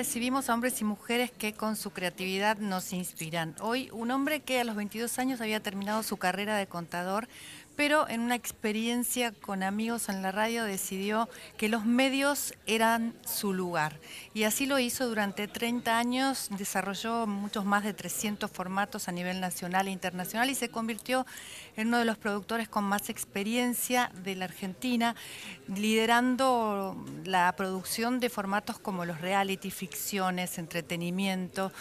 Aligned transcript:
Recibimos 0.00 0.48
a 0.48 0.54
hombres 0.54 0.80
y 0.80 0.84
mujeres 0.84 1.30
que 1.30 1.52
con 1.52 1.76
su 1.76 1.90
creatividad 1.90 2.56
nos 2.56 2.94
inspiran. 2.94 3.54
Hoy 3.60 3.90
un 3.92 4.10
hombre 4.10 4.40
que 4.40 4.58
a 4.58 4.64
los 4.64 4.74
22 4.74 5.18
años 5.18 5.42
había 5.42 5.60
terminado 5.60 6.02
su 6.02 6.16
carrera 6.16 6.56
de 6.56 6.66
contador 6.66 7.28
pero 7.80 8.06
en 8.10 8.20
una 8.20 8.34
experiencia 8.34 9.32
con 9.32 9.62
amigos 9.62 10.10
en 10.10 10.20
la 10.20 10.32
radio 10.32 10.64
decidió 10.64 11.30
que 11.56 11.70
los 11.70 11.86
medios 11.86 12.52
eran 12.66 13.14
su 13.24 13.54
lugar. 13.54 13.98
Y 14.34 14.42
así 14.42 14.66
lo 14.66 14.78
hizo 14.78 15.08
durante 15.08 15.48
30 15.48 15.98
años, 15.98 16.48
desarrolló 16.58 17.26
muchos 17.26 17.64
más 17.64 17.82
de 17.82 17.94
300 17.94 18.50
formatos 18.50 19.08
a 19.08 19.12
nivel 19.12 19.40
nacional 19.40 19.88
e 19.88 19.92
internacional 19.92 20.50
y 20.50 20.54
se 20.54 20.68
convirtió 20.68 21.24
en 21.74 21.88
uno 21.88 21.98
de 22.00 22.04
los 22.04 22.18
productores 22.18 22.68
con 22.68 22.84
más 22.84 23.08
experiencia 23.08 24.12
de 24.24 24.36
la 24.36 24.44
Argentina, 24.44 25.16
liderando 25.66 27.02
la 27.24 27.50
producción 27.56 28.20
de 28.20 28.28
formatos 28.28 28.78
como 28.78 29.06
los 29.06 29.22
reality, 29.22 29.70
ficciones, 29.70 30.58
entretenimiento. 30.58 31.72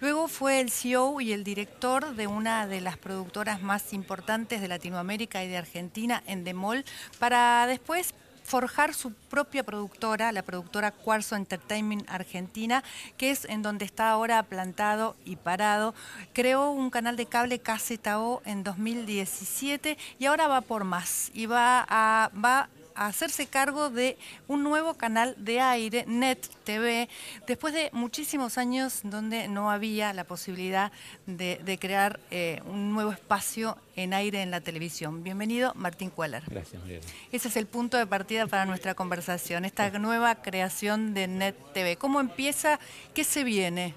Luego 0.00 0.28
fue 0.28 0.60
el 0.60 0.70
CEO 0.70 1.22
y 1.22 1.32
el 1.32 1.44
director 1.44 2.14
de 2.14 2.26
una 2.26 2.66
de 2.66 2.82
las 2.82 2.98
productoras 2.98 3.62
más 3.62 3.94
importantes 3.94 4.60
de 4.60 4.68
Latinoamérica 4.68 5.45
de 5.48 5.56
Argentina, 5.56 6.22
en 6.26 6.44
Demol, 6.44 6.84
para 7.18 7.66
después 7.66 8.14
forjar 8.46 8.94
su 8.94 9.12
propia 9.12 9.64
productora, 9.64 10.30
la 10.32 10.42
productora 10.42 10.92
Cuarzo 10.92 11.36
Entertainment 11.36 12.08
Argentina, 12.08 12.82
que 13.16 13.30
es 13.30 13.44
en 13.44 13.62
donde 13.62 13.84
está 13.84 14.10
ahora 14.10 14.42
plantado 14.44 15.16
y 15.24 15.36
parado. 15.36 15.94
Creó 16.32 16.70
un 16.70 16.90
canal 16.90 17.16
de 17.16 17.26
cable 17.26 17.58
KZO 17.58 18.42
en 18.44 18.62
2017 18.62 19.98
y 20.18 20.26
ahora 20.26 20.46
va 20.46 20.60
por 20.60 20.84
más 20.84 21.30
y 21.34 21.46
va 21.46 21.84
a, 21.88 22.30
va 22.32 22.68
a 22.96 23.06
hacerse 23.06 23.46
cargo 23.46 23.90
de 23.90 24.16
un 24.48 24.62
nuevo 24.62 24.94
canal 24.94 25.34
de 25.38 25.60
aire, 25.60 26.04
Net 26.06 26.38
TV, 26.64 27.08
después 27.46 27.74
de 27.74 27.90
muchísimos 27.92 28.58
años 28.58 29.00
donde 29.04 29.48
no 29.48 29.70
había 29.70 30.12
la 30.12 30.24
posibilidad 30.24 30.90
de, 31.26 31.78
crear 31.80 32.18
eh, 32.30 32.60
un 32.66 32.92
nuevo 32.92 33.12
espacio 33.12 33.76
en 33.94 34.14
aire 34.14 34.42
en 34.42 34.50
la 34.50 34.60
televisión. 34.60 35.22
Bienvenido, 35.22 35.72
Martín 35.74 36.10
Cueller. 36.10 36.42
Gracias, 36.48 36.80
María. 36.82 37.00
Ese 37.30 37.48
es 37.48 37.56
el 37.56 37.66
punto 37.66 37.98
de 37.98 38.06
partida 38.06 38.46
para 38.46 38.64
nuestra 38.64 38.94
conversación, 38.94 39.64
esta 39.64 39.90
nueva 39.98 40.36
creación 40.36 41.14
de 41.14 41.28
Net 41.28 41.56
TV. 41.74 41.96
¿Cómo 41.96 42.20
empieza? 42.20 42.80
¿Qué 43.14 43.24
se 43.24 43.44
viene? 43.44 43.94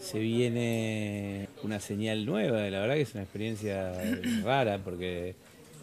Se 0.00 0.18
viene 0.18 1.48
una 1.62 1.78
señal 1.78 2.26
nueva, 2.26 2.58
la 2.58 2.80
verdad 2.80 2.94
que 2.94 3.02
es 3.02 3.14
una 3.14 3.22
experiencia 3.22 3.92
rara 4.42 4.78
porque 4.78 5.36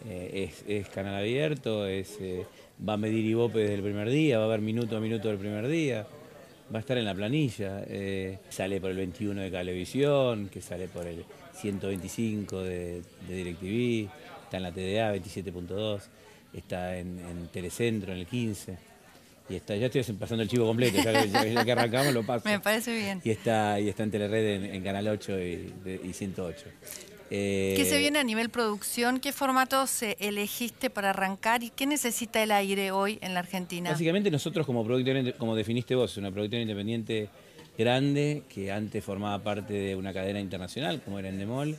eh, 0.06 0.50
es, 0.66 0.88
canal 0.88 1.14
abierto, 1.16 1.86
es, 1.86 2.16
eh, 2.20 2.46
va 2.86 2.94
a 2.94 2.96
medir 2.96 3.24
Ibope 3.24 3.58
desde 3.60 3.74
el 3.74 3.82
primer 3.82 4.08
día, 4.08 4.38
va 4.38 4.44
a 4.44 4.46
haber 4.46 4.60
minuto 4.60 4.96
a 4.96 5.00
minuto 5.00 5.28
del 5.28 5.38
primer 5.38 5.68
día, 5.68 6.06
va 6.72 6.78
a 6.78 6.80
estar 6.80 6.96
en 6.96 7.04
la 7.04 7.14
planilla, 7.14 7.82
eh, 7.86 8.38
sale 8.48 8.80
por 8.80 8.90
el 8.90 8.96
21 8.96 9.42
de 9.42 9.50
Cablevisión, 9.50 10.48
que 10.48 10.60
sale 10.60 10.88
por 10.88 11.06
el 11.06 11.24
125 11.54 12.62
de, 12.62 13.02
de 13.28 13.34
DirecTV, 13.34 14.10
está 14.44 14.56
en 14.56 14.62
la 14.62 14.72
TDA 14.72 15.14
27.2, 15.14 16.00
está 16.54 16.96
en, 16.96 17.48
Telecentro 17.52 18.12
en 18.12 18.18
el 18.18 18.26
15. 18.26 18.90
Y 19.48 19.56
está, 19.56 19.74
ya 19.74 19.86
estoy 19.86 20.02
pasando 20.14 20.44
el 20.44 20.48
chivo 20.48 20.64
completo, 20.64 20.98
ya, 21.02 21.64
que 21.64 21.72
arrancamos 21.72 22.14
lo 22.14 22.22
paso. 22.26 22.48
Me 22.48 22.60
parece 22.60 22.94
bien. 22.94 23.20
Y 23.24 23.30
está, 23.30 23.80
y 23.80 23.88
está 23.88 24.04
en 24.04 24.10
Telered 24.12 24.74
en, 24.74 24.82
Canal 24.82 25.08
8 25.08 25.40
y, 25.40 25.74
y 26.04 26.12
108. 26.12 26.66
¿Qué 27.30 27.86
se 27.88 27.96
eh, 27.96 28.00
viene 28.00 28.18
a 28.18 28.24
nivel 28.24 28.50
producción? 28.50 29.20
¿Qué 29.20 29.32
formatos 29.32 30.02
elegiste 30.02 30.90
para 30.90 31.10
arrancar 31.10 31.62
y 31.62 31.70
qué 31.70 31.86
necesita 31.86 32.42
el 32.42 32.50
aire 32.50 32.90
hoy 32.90 33.18
en 33.22 33.34
la 33.34 33.40
Argentina? 33.40 33.90
Básicamente 33.90 34.32
nosotros 34.32 34.66
como 34.66 34.84
productor, 34.84 35.34
como 35.36 35.54
definiste 35.54 35.94
vos, 35.94 36.16
una 36.16 36.32
productora 36.32 36.60
independiente 36.60 37.28
grande 37.78 38.42
que 38.48 38.72
antes 38.72 39.04
formaba 39.04 39.38
parte 39.44 39.74
de 39.74 39.94
una 39.94 40.12
cadena 40.12 40.40
internacional 40.40 41.00
como 41.02 41.20
era 41.20 41.28
Endemol, 41.28 41.76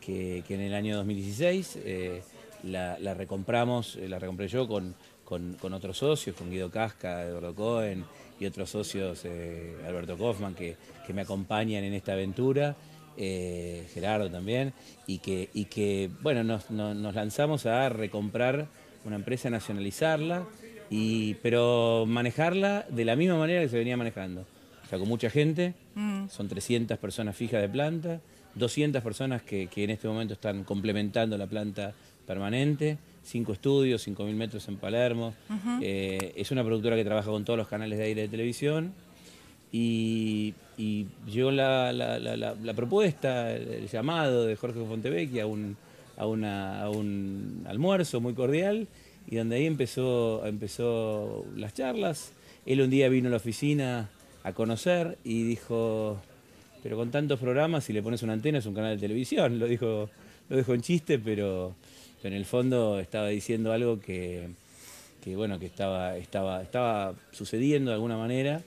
que, 0.00 0.44
que 0.46 0.54
en 0.54 0.60
el 0.60 0.74
año 0.74 0.96
2016 0.98 1.78
eh, 1.84 2.22
la, 2.62 2.96
recompramos, 3.14 3.96
eh, 3.96 4.08
la 4.08 4.20
recompré 4.20 4.46
yo 4.46 4.68
con, 4.68 4.94
con, 5.24 5.72
otros 5.72 5.98
socios, 5.98 6.36
con 6.36 6.52
Guido 6.52 6.70
Casca, 6.70 7.24
Eduardo 7.24 7.52
Cohen 7.52 8.04
y 8.38 8.46
otros 8.46 8.70
socios, 8.70 9.24
Alberto 9.86 10.16
Kaufman, 10.16 10.54
que, 10.54 10.76
que 11.04 11.12
me 11.12 11.22
acompañan 11.22 11.82
en 11.82 11.94
esta 11.94 12.12
aventura. 12.12 12.76
Eh, 13.16 13.86
Gerardo 13.94 14.30
también, 14.30 14.72
y 15.06 15.18
que, 15.18 15.48
y 15.54 15.66
que 15.66 16.10
bueno, 16.22 16.42
nos, 16.42 16.70
lanzamos 17.14 17.66
a 17.66 17.88
recomprar 17.88 18.66
una 19.04 19.16
empresa, 19.16 19.50
nacionalizarla, 19.50 20.44
y, 20.90 21.34
pero 21.34 22.04
manejarla 22.06 22.86
de 22.88 23.04
la 23.04 23.16
misma 23.16 23.38
manera 23.38 23.60
que 23.60 23.68
se 23.68 23.78
venía 23.78 23.96
manejando. 23.96 24.46
O 24.84 24.88
sea, 24.88 24.98
con 24.98 25.08
mucha 25.08 25.30
gente, 25.30 25.74
mm. 25.94 26.28
son 26.28 26.48
300 26.48 26.98
personas 26.98 27.36
fijas 27.36 27.60
de 27.60 27.68
planta, 27.68 28.20
200 28.54 29.02
personas 29.02 29.42
que, 29.42 29.68
en 29.74 29.90
este 29.90 30.08
momento 30.08 30.34
están 30.34 30.64
complementando 30.64 31.38
la 31.38 31.46
planta 31.46 31.94
permanente, 32.26 32.98
5 33.22 33.52
estudios, 33.52 34.06
5.000 34.06 34.34
metros 34.34 34.68
en 34.68 34.76
Palermo. 34.76 35.34
Eh, 35.80 36.32
es 36.36 36.50
una 36.50 36.62
productora 36.64 36.96
que 36.96 37.04
trabaja 37.04 37.30
con 37.30 37.44
todos 37.44 37.58
los 37.58 37.68
canales 37.68 37.98
de 37.98 38.04
aire 38.04 38.22
de 38.22 38.28
televisión 38.28 38.92
y, 39.76 40.54
llegó 41.26 41.50
la, 41.50 42.74
propuesta, 42.76 43.52
el 43.52 43.88
llamado 43.88 44.46
de 44.46 44.54
Jorge 44.54 44.78
Fontevecchia 44.84 45.42
a 45.42 46.26
un, 46.26 47.64
almuerzo 47.66 48.20
muy 48.20 48.34
cordial 48.34 48.86
y 49.26 49.36
donde 49.36 49.56
ahí 49.56 49.66
empezó, 49.66 50.46
empezó 50.46 51.44
las 51.56 51.74
charlas. 51.74 52.32
Él 52.66 52.82
un 52.82 52.90
día 52.90 53.08
vino 53.08 53.26
a 53.26 53.30
la 53.30 53.38
oficina 53.38 54.10
a 54.44 54.52
conocer 54.52 55.18
y 55.24 55.42
dijo, 55.42 56.18
pero 56.84 56.96
con 56.96 57.10
tantos 57.10 57.40
programas, 57.40 57.82
si 57.82 57.92
le 57.92 58.02
pones 58.02 58.22
una 58.22 58.34
antena 58.34 58.58
es 58.58 58.66
un 58.66 58.74
canal 58.74 58.94
de 58.94 59.00
televisión. 59.00 59.58
Lo 59.58 59.66
dijo, 59.66 60.08
lo 60.50 60.56
dijo 60.56 60.74
en 60.74 60.82
chiste, 60.82 61.18
pero, 61.18 61.74
en 62.22 62.32
el 62.32 62.44
fondo 62.44 63.00
estaba 63.00 63.28
diciendo 63.28 63.72
algo 63.72 63.98
que, 63.98 64.50
bueno, 65.34 65.58
que 65.58 65.66
estaba, 65.66 66.16
estaba, 66.16 66.62
estaba 66.62 67.14
sucediendo 67.32 67.90
de 67.90 67.96
alguna 67.96 68.16
manera 68.16 68.62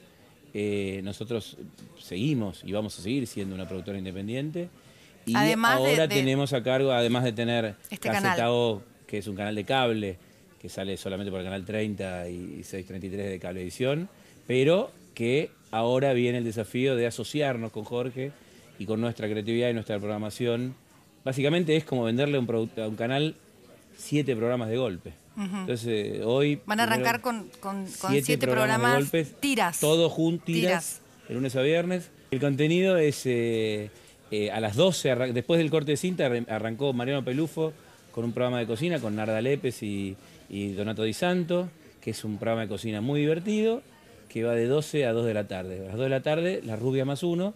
eh, 0.59 1.01
nosotros 1.03 1.55
seguimos 1.99 2.63
y 2.63 2.71
vamos 2.71 2.97
a 2.97 3.03
seguir 3.03 3.27
siendo 3.27 3.53
una 3.53 3.67
productora 3.67 3.99
independiente. 3.99 4.69
Y 5.23 5.35
ahora 5.35 6.07
tenemos 6.07 6.51
a 6.51 6.63
cargo, 6.63 6.91
además 6.91 7.25
de 7.25 7.31
tener 7.31 7.75
este 7.91 8.09
que 9.05 9.19
es 9.19 9.27
un 9.27 9.35
canal 9.35 9.53
de 9.53 9.65
cable, 9.65 10.17
que 10.59 10.67
sale 10.67 10.97
solamente 10.97 11.29
por 11.29 11.41
el 11.41 11.45
canal 11.45 11.63
30 11.63 12.29
y 12.29 12.63
633 12.63 13.29
de 13.29 13.39
Cablevisión, 13.39 14.09
pero 14.47 14.89
que 15.13 15.51
ahora 15.69 16.13
viene 16.13 16.39
el 16.39 16.43
desafío 16.43 16.95
de 16.95 17.05
asociarnos 17.05 17.71
con 17.71 17.83
Jorge 17.83 18.31
y 18.79 18.87
con 18.87 18.99
nuestra 18.99 19.29
creatividad 19.29 19.69
y 19.69 19.75
nuestra 19.75 19.99
programación. 19.99 20.73
Básicamente 21.23 21.75
es 21.75 21.83
como 21.83 22.03
venderle 22.03 22.39
un, 22.39 22.71
a 22.77 22.87
un 22.87 22.95
canal 22.95 23.35
siete 23.95 24.35
programas 24.35 24.69
de 24.69 24.77
golpe. 24.77 25.13
Entonces, 25.37 26.21
hoy... 26.25 26.59
Van 26.65 26.79
a 26.79 26.83
arrancar 26.83 27.21
con, 27.21 27.49
siete, 28.09 28.37
programas, 28.39 29.11
tiras. 29.39 29.79
Todos 29.79 30.11
juntos, 30.11 30.45
tiras, 30.45 31.01
de 31.27 31.35
lunes 31.35 31.55
a 31.55 31.61
viernes. 31.61 32.09
El 32.31 32.39
contenido 32.39 32.97
es 32.97 33.25
eh, 33.25 33.91
eh, 34.31 34.51
a 34.51 34.59
las 34.59 34.75
12, 34.75 35.15
después 35.33 35.59
del 35.59 35.69
corte 35.69 35.91
de 35.91 35.97
cinta, 35.97 36.29
arrancó 36.49 36.91
Mariano 36.91 37.23
Pelufo 37.23 37.71
con 38.11 38.25
un 38.25 38.33
programa 38.33 38.57
de 38.57 38.65
cocina 38.65 38.99
con 38.99 39.15
Narda 39.15 39.39
Lépez 39.41 39.83
y, 39.83 40.15
Donato 40.49 41.03
Di 41.03 41.13
Santo, 41.13 41.69
que 42.01 42.11
es 42.11 42.23
un 42.23 42.37
programa 42.37 42.61
de 42.63 42.67
cocina 42.67 42.99
muy 42.99 43.21
divertido, 43.21 43.83
que 44.27 44.43
va 44.43 44.53
de 44.53 44.65
12 44.65 45.05
a 45.05 45.13
2 45.13 45.25
de 45.25 45.33
la 45.35 45.47
tarde. 45.47 45.81
A 45.81 45.89
las 45.89 45.97
2 45.97 46.03
de 46.03 46.09
la 46.09 46.21
tarde, 46.21 46.61
La 46.65 46.75
Rubia 46.75 47.05
más 47.05 47.21
uno, 47.21 47.53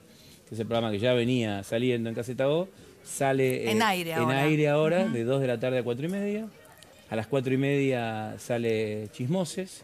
que 0.48 0.56
es 0.56 0.62
el 0.62 0.68
programa 0.68 0.92
que 0.92 1.00
ya 1.00 1.14
venía 1.14 1.64
saliendo 1.64 2.10
en 2.10 2.16
Caseta 2.16 2.48
O, 2.48 2.68
sale 3.04 3.72
en 3.72 3.82
aire 3.82 4.12
en 4.12 4.30
aire 4.30 4.70
ahora 4.70 5.08
de 5.08 5.24
2 5.24 5.42
de 5.42 5.48
la 5.48 5.60
tarde 5.60 5.80
a 5.80 5.84
4 5.84 6.06
y 6.06 6.10
media. 6.10 6.48
A 7.12 7.16
las 7.18 7.28
cuatro 7.28 7.54
y 7.54 7.58
media 7.58 8.36
sale 8.40 9.10
Chismoses, 9.12 9.84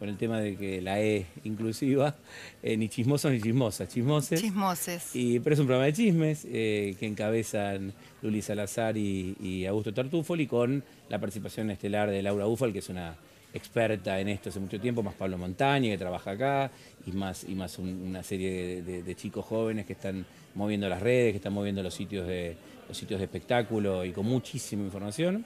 con 0.00 0.08
el 0.08 0.16
tema 0.16 0.40
de 0.40 0.56
que 0.56 0.82
la 0.82 1.00
E 1.00 1.24
inclusiva, 1.44 2.16
eh, 2.64 2.76
ni 2.76 2.88
chismosos 2.88 3.30
ni 3.30 3.40
chismosas, 3.40 3.88
chismoses. 3.88 4.40
Chismoses. 4.40 5.14
Y, 5.14 5.38
pero 5.38 5.54
es 5.54 5.60
un 5.60 5.66
programa 5.66 5.86
de 5.86 5.92
chismes 5.92 6.44
eh, 6.50 6.96
que 6.98 7.06
encabezan 7.06 7.92
Luli 8.22 8.42
Salazar 8.42 8.96
y, 8.96 9.64
Augusto 9.68 9.94
Tartufoli 9.94 10.48
con 10.48 10.82
la 11.08 11.20
participación 11.20 11.70
estelar 11.70 12.10
de 12.10 12.20
Laura 12.24 12.48
Ufal, 12.48 12.72
que 12.72 12.80
es 12.80 12.88
una 12.88 13.14
experta 13.52 14.18
en 14.18 14.26
esto 14.26 14.48
hace 14.48 14.58
mucho 14.58 14.80
tiempo, 14.80 15.00
más 15.00 15.14
Pablo 15.14 15.38
Montaña, 15.38 15.90
que 15.90 15.98
trabaja 15.98 16.32
acá, 16.32 16.72
y 17.06 17.12
más, 17.12 17.44
y 17.48 17.54
más 17.54 17.78
una 17.78 18.24
serie 18.24 18.82
de, 18.82 19.14
chicos 19.14 19.44
jóvenes 19.44 19.86
que 19.86 19.92
están 19.92 20.26
moviendo 20.56 20.88
las 20.88 21.00
redes, 21.00 21.34
que 21.34 21.36
están 21.36 21.52
moviendo 21.52 21.84
los 21.84 21.94
sitios 21.94 22.26
de, 22.26 22.56
los 22.88 22.98
sitios 22.98 23.20
de 23.20 23.26
espectáculo 23.26 24.04
y 24.04 24.10
con 24.10 24.26
muchísima 24.26 24.82
información. 24.82 25.44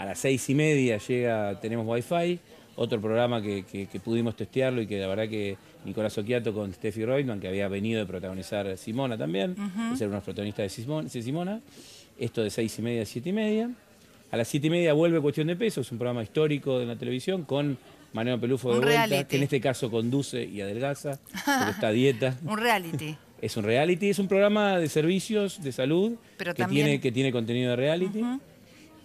A 0.00 0.06
las 0.06 0.18
seis 0.18 0.48
y 0.48 0.54
media 0.54 0.96
llega, 0.96 1.60
tenemos 1.60 1.86
Wi-Fi, 1.86 2.40
otro 2.76 2.98
programa 3.02 3.42
que, 3.42 3.86
pudimos 4.02 4.34
testearlo 4.34 4.80
y 4.80 4.86
que 4.86 4.98
la 4.98 5.06
verdad 5.06 5.28
que 5.28 5.58
Nicolás 5.84 6.16
Oquiato 6.16 6.54
con 6.54 6.72
Steffi 6.72 7.04
Reutemann, 7.04 7.38
que 7.38 7.48
había 7.48 7.68
venido 7.68 8.00
de 8.00 8.06
protagonizar 8.06 8.78
Simona 8.78 9.18
también, 9.18 9.54
de 9.54 9.96
ser 9.98 10.08
unos 10.08 10.24
protagonistas 10.24 10.74
de 10.74 11.22
Simona, 11.22 11.60
esto 12.18 12.42
de 12.42 12.48
seis 12.48 12.78
y 12.78 12.80
media 12.80 13.02
a 13.02 13.04
siete 13.04 13.28
y 13.28 13.32
media. 13.34 13.70
A 14.30 14.38
las 14.38 14.48
siete 14.48 14.68
y 14.68 14.70
media 14.70 14.94
vuelve 14.94 15.20
Cuestión 15.20 15.48
de 15.48 15.56
Peso, 15.56 15.82
es 15.82 15.92
un 15.92 15.98
programa 15.98 16.22
histórico 16.22 16.78
de 16.78 16.86
la 16.86 16.96
televisión 16.96 17.44
con 17.44 17.76
Manuel 18.14 18.40
Pelufo 18.40 18.72
de 18.72 18.80
vuelta, 18.80 19.28
que 19.28 19.36
en 19.36 19.42
este 19.42 19.60
caso 19.60 19.90
conduce 19.90 20.42
y 20.42 20.62
adelgaza, 20.62 21.18
porque 21.28 21.72
está 21.72 21.88
a 21.88 21.92
dieta. 21.92 22.38
un 22.46 22.56
reality. 22.56 23.18
Es 23.42 23.54
un 23.58 23.64
reality, 23.64 24.08
es 24.08 24.18
un 24.18 24.28
programa 24.28 24.78
de 24.78 24.88
servicios 24.88 25.62
de 25.62 25.72
salud 25.72 26.12
que, 26.38 26.64
tiene, 26.64 27.02
que 27.02 27.12
tiene 27.12 27.32
contenido 27.32 27.68
de 27.72 27.76
reality 27.76 28.24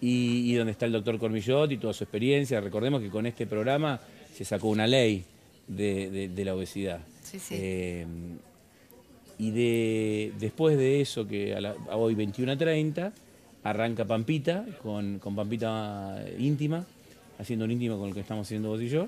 y, 0.01 0.53
donde 0.55 0.71
está 0.71 0.85
el 0.85 0.91
doctor 0.91 1.17
Cormillot 1.17 1.71
y 1.71 1.77
toda 1.77 1.93
su 1.93 2.03
experiencia. 2.03 2.61
Recordemos 2.61 3.01
que 3.01 3.09
con 3.09 3.25
este 3.25 3.45
programa 3.47 3.99
se 4.33 4.45
sacó 4.45 4.69
una 4.69 4.87
ley 4.87 5.23
de, 5.67 6.31
la 6.43 6.55
obesidad. 6.55 6.99
Sí, 7.23 7.39
sí. 7.39 7.55
Eh, 7.57 8.05
y 9.37 9.51
de, 9.51 10.33
después 10.39 10.77
de 10.77 11.01
eso, 11.01 11.27
que 11.27 11.55
a, 11.55 11.95
hoy 11.95 12.15
21 12.15 12.51
a 12.51 12.57
30, 12.57 13.13
arranca 13.63 14.05
Pampita, 14.05 14.65
con, 14.81 15.19
Pampita 15.19 16.23
íntima, 16.39 16.85
haciendo 17.39 17.65
un 17.65 17.71
íntimo 17.71 17.97
con 17.97 18.09
el 18.09 18.13
que 18.13 18.21
estamos 18.21 18.47
haciendo 18.47 18.69
vos 18.69 18.81
y 18.81 18.87
yo, 18.87 19.07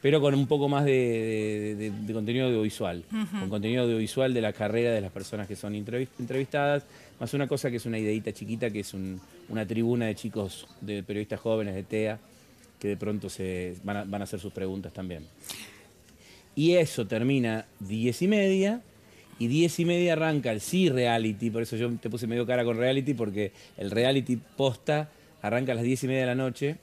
pero 0.00 0.20
con 0.20 0.34
un 0.34 0.46
poco 0.46 0.68
más 0.68 0.84
de, 0.84 1.92
contenido 2.12 2.46
audiovisual, 2.46 3.04
con 3.38 3.48
contenido 3.48 3.84
audiovisual 3.84 4.32
de 4.32 4.40
la 4.40 4.52
carrera 4.52 4.92
de 4.92 5.00
las 5.00 5.12
personas 5.12 5.46
que 5.46 5.56
son 5.56 5.74
entrevistadas, 5.74 6.84
más 7.20 7.34
una 7.34 7.46
cosa 7.46 7.70
que 7.70 7.76
es 7.76 7.86
una 7.86 7.98
ideita 7.98 8.32
chiquita, 8.32 8.70
que 8.70 8.80
es 8.80 8.94
una 9.48 9.66
tribuna 9.66 10.06
de 10.06 10.14
chicos, 10.14 10.66
de 10.80 11.02
periodistas 11.02 11.40
jóvenes 11.40 11.74
de 11.74 11.82
TEA, 11.82 12.18
que 12.78 12.88
de 12.88 12.96
pronto 12.96 13.28
se 13.28 13.76
van 13.82 14.14
a, 14.14 14.22
hacer 14.22 14.40
sus 14.40 14.52
preguntas 14.52 14.92
también. 14.92 15.24
Y 16.54 16.74
eso 16.74 17.06
termina 17.06 17.66
diez 17.80 18.22
y 18.22 18.28
media, 18.28 18.82
y 19.38 19.46
diez 19.46 19.78
y 19.78 19.84
media 19.84 20.14
arranca 20.14 20.50
el 20.50 20.60
sí 20.60 20.88
reality, 20.88 21.50
por 21.50 21.62
eso 21.62 21.76
yo 21.76 21.90
te 21.96 22.10
puse 22.10 22.26
medio 22.26 22.46
cara 22.46 22.64
con 22.64 22.76
reality, 22.76 23.14
porque 23.14 23.52
el 23.76 23.90
reality 23.90 24.36
posta 24.36 25.10
arranca 25.42 25.72
a 25.72 25.74
las 25.76 25.84
diez 25.84 26.02
y 26.04 26.08
media 26.08 26.20
de 26.20 26.26
la 26.26 26.34
noche, 26.34 26.76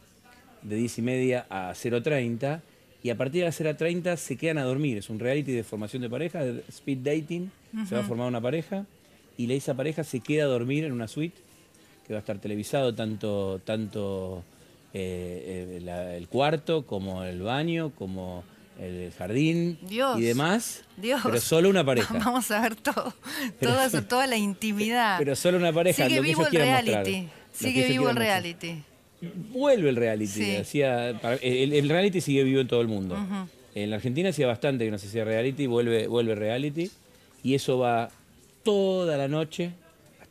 de 0.61 0.75
diez 0.77 0.97
y 0.97 1.01
media 1.01 1.45
a 1.49 1.71
0.30, 1.73 2.61
y 3.03 3.09
a 3.09 3.17
partir 3.17 3.41
de 3.41 3.45
las 3.45 3.61
0.30 3.61 4.15
se 4.17 4.35
quedan 4.35 4.57
a 4.57 4.63
dormir. 4.63 4.97
Es 4.97 5.09
un 5.09 5.19
reality 5.19 5.51
de 5.51 5.63
formación 5.63 6.01
de 6.01 6.09
pareja, 6.09 6.43
de 6.43 6.63
speed 6.69 6.99
dating, 6.99 7.51
se 7.87 7.93
va 7.93 8.01
a 8.01 8.03
formar 8.03 8.27
una 8.27 8.41
pareja, 8.41 8.85
y 9.37 9.51
esa 9.51 9.73
pareja 9.73 10.03
se 10.03 10.21
queda 10.21 10.45
a 10.45 10.47
dormir 10.47 10.85
en 10.85 10.93
una 10.93 11.07
suite, 11.07 11.37
que 12.05 12.13
va 12.13 12.19
a 12.19 12.21
estar 12.21 12.37
televisado 12.37 12.93
tanto, 12.93 13.59
tanto 13.63 14.43
eh, 14.93 15.79
eh, 15.83 16.17
el 16.17 16.27
cuarto 16.27 16.85
como 16.85 17.23
el 17.23 17.41
baño, 17.41 17.91
como 17.97 18.43
el 18.79 19.11
jardín 19.17 19.79
y 19.89 20.21
demás. 20.21 20.83
Dios. 20.97 21.21
Pero 21.23 21.39
solo 21.39 21.69
una 21.69 21.83
pareja. 21.83 22.13
Vamos 22.23 22.51
a 22.51 22.61
ver 22.61 22.75
todo, 22.75 23.13
toda, 24.07 24.27
la 24.27 24.37
intimidad. 24.37 25.17
Pero 25.17 25.35
solo 25.35 25.57
una 25.57 25.73
pareja. 25.73 26.07
Sigue 26.07 26.21
vivo 26.21 26.45
el 26.45 26.51
reality. 26.51 27.27
Sigue 27.51 27.87
vivo 27.87 28.09
el 28.09 28.15
reality. 28.15 28.83
Vuelve 29.51 29.89
el 29.89 29.95
reality. 29.95 30.57
el, 31.41 31.89
reality 31.89 32.21
sigue 32.21 32.43
vivo 32.43 32.61
en 32.61 32.67
todo 32.67 32.81
el 32.81 32.87
mundo. 32.87 33.17
En 33.73 33.89
la 33.89 33.95
Argentina 33.95 34.29
hacía 34.29 34.45
bastante 34.45 34.85
que 34.85 34.91
no 34.91 34.97
se 34.97 35.07
hacía 35.07 35.25
reality, 35.25 35.65
vuelve, 35.65 36.07
vuelve 36.07 36.35
reality. 36.35 36.91
Y 37.43 37.55
eso 37.55 37.79
va 37.79 38.09
toda 38.63 39.17
la 39.17 39.27
noche 39.27 39.71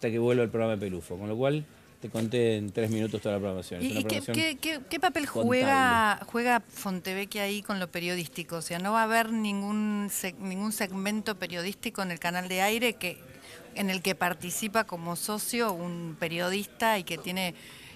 hasta 0.05 0.13
que 0.13 0.19
vuelva 0.19 0.43
el 0.43 0.51
programa 0.51 0.75
de 0.75 0.81
Pelufo. 0.81 1.17
Con 1.17 1.29
lo 1.31 1.37
cual 1.37 1.65
te 2.03 2.11
conté 2.11 2.57
en 2.57 2.71
tres 2.73 2.91
minutos 2.91 3.23
toda 3.23 3.37
la 3.37 3.41
programación. 3.41 3.83
¿Y, 3.83 4.05
qué, 4.05 5.01
papel 5.01 5.25
juega, 5.25 6.21
juega 6.27 6.61
Fontevecchia 6.61 7.45
ahí 7.45 7.63
con 7.63 7.81
lo 7.81 7.89
periodístico? 7.89 8.57
O 8.57 8.63
sea, 8.63 8.79
¿no 8.79 8.93
va 8.93 9.01
a 9.01 9.05
haber 9.05 9.33
ningún, 9.33 10.11
ningún 10.41 10.73
segmento 10.73 11.37
periodístico 11.37 12.03
en 12.03 12.11
el 12.11 12.19
canal 12.19 12.49
de 12.49 12.61
aire 12.61 12.93
que 12.95 13.17
en 13.77 13.89
el 13.89 14.03
que 14.03 14.15
participa 14.15 14.85
como 14.85 15.17
socio 15.17 15.73
un 15.73 16.17
periodista 16.21 16.99
y 16.99 17.05
que 17.05 17.17
tiene, 17.17 17.55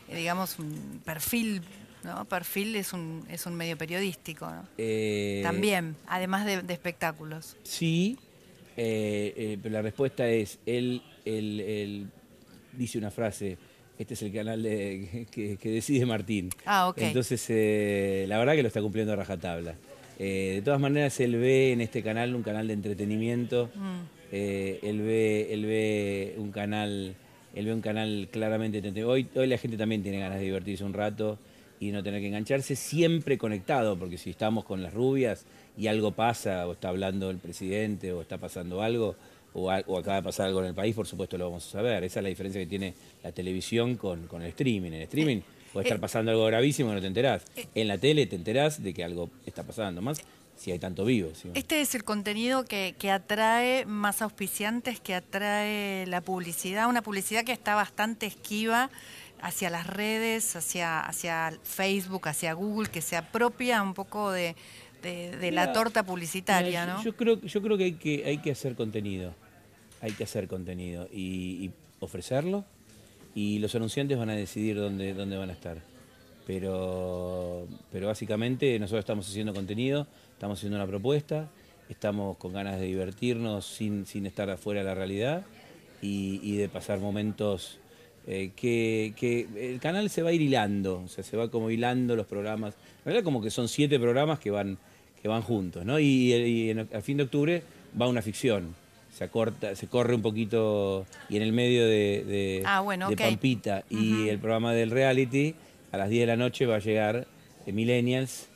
eh, 0.09 0.17
digamos, 0.17 0.59
un 0.59 1.03
perfil 1.05 1.63
¿no? 2.05 2.25
Perfil 2.25 2.75
es 2.77 2.95
un, 2.95 3.27
es 3.29 3.45
un 3.45 3.55
medio 3.55 3.77
periodístico, 3.77 4.51
eh, 4.79 5.41
También, 5.43 5.95
además 6.07 6.47
de, 6.47 6.63
espectáculos. 6.73 7.57
Sí, 7.65 8.17
eh, 8.79 9.59
pero 9.63 9.75
la 9.75 9.83
respuesta 9.83 10.27
es, 10.29 10.59
él, 10.65 11.03
él, 11.37 12.07
dice 12.73 12.99
una 12.99 13.11
frase, 13.11 13.59
este 13.99 14.15
es 14.15 14.23
el 14.23 14.33
canal 14.33 14.63
que, 15.31 15.59
decide 15.63 16.07
Martín. 16.07 16.51
Ah, 16.65 16.89
ok. 16.89 16.99
Entonces, 16.99 17.45
eh, 17.49 18.27
la 18.29 18.39
verdad 18.39 18.55
que 18.55 18.63
lo 18.63 18.69
está 18.69 18.81
cumpliendo 18.81 19.13
a 19.13 19.17
rajatabla. 19.17 19.75
Eh, 20.19 20.55
de 20.57 20.63
todas 20.63 20.81
maneras, 20.81 21.19
él 21.21 21.37
ve 21.37 21.73
en 21.73 21.81
este 21.81 22.03
canal 22.03 22.35
un 22.35 22.43
canal 22.43 22.67
de 22.67 22.75
entretenimiento. 22.75 23.71
Mm. 23.75 23.99
Eh, 24.33 24.81
él, 24.83 25.01
ve, 25.01 25.49
él 25.53 25.65
ve 25.65 26.35
un 26.39 26.51
canal, 26.51 27.15
él 27.55 27.67
ve 27.67 27.73
un 27.73 27.81
canal 27.81 28.29
claramente 28.31 29.05
hoy, 29.05 29.29
hoy 29.35 29.47
la 29.47 29.59
gente 29.59 29.77
también 29.77 30.03
tiene 30.03 30.19
ganas 30.19 30.39
de 30.39 30.45
divertirse 30.45 30.85
un 30.85 30.93
rato 30.93 31.39
y 31.81 31.93
no 31.93 32.03
tener 32.03 32.21
que 32.21 32.27
engancharse, 32.27 32.77
siempre 32.77 33.39
conectado, 33.39 33.97
porque 33.97 34.19
si 34.19 34.31
estamos 34.31 34.65
con 34.65 34.83
las 34.83 34.93
rubias 34.93 35.47
y 35.77 35.87
algo 35.87 36.11
pasa, 36.13 36.67
o 36.67 36.73
está 36.73 36.89
hablando 36.89 37.31
el 37.31 37.39
presidente, 37.39 38.13
o 38.13 38.21
está 38.21 38.39
pasando 38.39 38.83
algo, 38.83 39.15
o, 39.65 39.99
acaba 39.99 40.17
de 40.17 40.23
pasar 40.23 40.47
algo 40.47 40.61
en 40.61 40.67
el 40.67 40.75
país, 40.75 40.95
por 40.95 41.07
supuesto 41.07 41.39
lo 41.39 41.45
vamos 41.47 41.67
a 41.67 41.71
saber. 41.71 42.05
Esa 42.05 42.21
es 42.21 42.23
la 42.23 42.29
diferencia 42.29 42.61
que 42.61 42.67
tiene 42.67 42.95
la 43.23 43.33
televisión 43.33 43.97
con, 43.97 44.27
con 44.27 44.43
el 44.43 44.49
streaming. 44.49 44.89
En 44.89 44.95
el 44.95 45.03
streaming 45.03 45.41
puede 45.73 45.87
estar 45.87 46.01
pasando 46.01 46.31
algo 46.31 46.47
gravísimo 46.47 46.91
y 46.91 46.95
no 46.95 47.01
te 47.01 47.07
enterás. 47.07 47.45
En 47.75 47.89
la 47.89 47.99
tele 47.99 48.27
te 48.27 48.37
enterás 48.37 48.83
de 48.83 48.95
que 48.95 49.05
algo 49.05 49.31
está 49.47 49.65
pasando, 49.65 50.01
más 50.03 50.21
si 50.57 50.73
hay 50.73 50.79
tanto 50.79 51.05
vivo. 51.05 51.31
Este 51.55 51.81
es 51.81 51.95
el 51.95 52.05
contenido 52.05 52.65
que, 52.65 52.95
que, 52.99 53.11
atrae 53.11 53.87
más 53.87 54.23
auspiciantes, 54.23 54.99
que 54.99 55.15
atrae 55.15 56.05
la 56.07 56.21
publicidad, 56.21 56.89
una 56.89 57.03
publicidad 57.03 57.45
que 57.45 57.53
está 57.53 57.77
bastante 57.77 58.27
esquiva 58.27 58.91
hacia 59.41 59.71
las 59.71 59.87
redes, 59.87 60.57
hacia, 60.57 61.01
hacia 61.01 61.57
Facebook, 61.63 62.29
hacia 62.29 62.53
Google, 62.55 62.89
que 62.89 63.01
se 63.01 63.17
apropia 63.17 63.83
un 63.83 63.95
poco 63.95 64.33
de, 64.33 64.57
de, 65.03 65.51
la 65.53 65.73
torta 65.73 66.05
publicitaria, 66.05 66.87
¿no? 66.87 67.03
Yo, 67.03 67.17
creo, 67.17 67.41
yo 67.41 67.63
creo 67.63 67.79
que 67.79 67.85
hay 67.85 67.93
que, 67.93 68.25
hay 68.27 68.39
que 68.39 68.51
hacer 68.51 68.75
contenido, 68.75 69.35
hay 70.01 70.13
que 70.13 70.25
hacer 70.25 70.49
contenido 70.49 71.09
y, 71.13 71.71
ofrecerlo 72.01 72.65
y 73.35 73.59
los 73.59 73.75
anunciantes 73.75 74.17
van 74.17 74.31
a 74.31 74.37
decidir 74.37 74.77
dónde, 74.77 75.15
dónde 75.15 75.37
van 75.37 75.51
a 75.51 75.53
estar. 75.53 75.79
Pero, 76.47 77.67
pero 77.91 78.07
básicamente 78.07 78.79
nosotros 78.79 79.01
estamos 79.01 79.29
haciendo 79.29 79.53
contenido, 79.53 80.07
estamos 80.33 80.59
haciendo 80.59 80.77
una 80.77 80.87
propuesta, 80.87 81.51
estamos 81.89 82.37
con 82.37 82.53
ganas 82.53 82.79
de 82.79 82.87
divertirnos 82.87 83.67
sin, 83.67 84.07
sin 84.07 84.27
estar 84.27 84.49
afuera 84.49 84.81
de 84.81 84.87
la 84.87 84.95
realidad 84.95 85.45
y, 86.01 86.57
de 86.57 86.69
pasar 86.69 87.01
momentos 87.01 87.79
eh, 88.29 88.53
que, 88.55 89.13
que, 89.17 89.49
el 89.73 89.81
canal 89.81 90.09
se 90.09 90.23
va 90.23 90.31
a 90.31 90.33
ir 90.33 90.41
hilando, 90.41 91.03
o 91.05 91.09
sea, 91.09 91.25
se 91.25 91.37
va 91.37 91.51
como 91.51 91.71
hilando 91.71 92.15
los 92.15 92.27
programas. 92.27 92.75
En 92.99 93.07
realidad 93.07 93.25
como 93.25 93.43
que 93.43 93.51
son 93.51 93.69
siete 93.69 93.99
programas 93.99 94.39
que 94.39 94.53
van 94.53 94.79
que 95.21 95.29
van 95.29 95.43
juntos, 95.43 95.85
¿no? 95.85 95.99
Y, 95.99 96.71
a 96.93 97.01
fin 97.01 97.17
de 97.17 97.25
octubre 97.25 97.63
va 98.01 98.09
una 98.09 98.23
ficción. 98.23 98.75
Se, 99.13 99.25
acorta, 99.25 99.75
se 99.75 99.89
corre 99.89 100.15
un 100.15 100.23
poquito 100.23 101.07
y 101.29 101.37
en 101.37 101.43
el 101.43 101.53
medio 101.53 101.87
de, 101.87 102.63
ah, 102.65 102.85
Pampita 103.17 103.85
y 103.91 104.29
el 104.29 104.39
programa 104.39 104.73
del 104.73 104.91
reality, 104.91 105.55
a 105.91 105.97
las 105.97 106.09
10 106.09 106.23
de 106.23 106.27
la 106.27 106.37
noche 106.37 106.67
va 106.67 106.77
a 106.77 106.79
llegar 106.79 107.27
Millennials, 107.67 108.49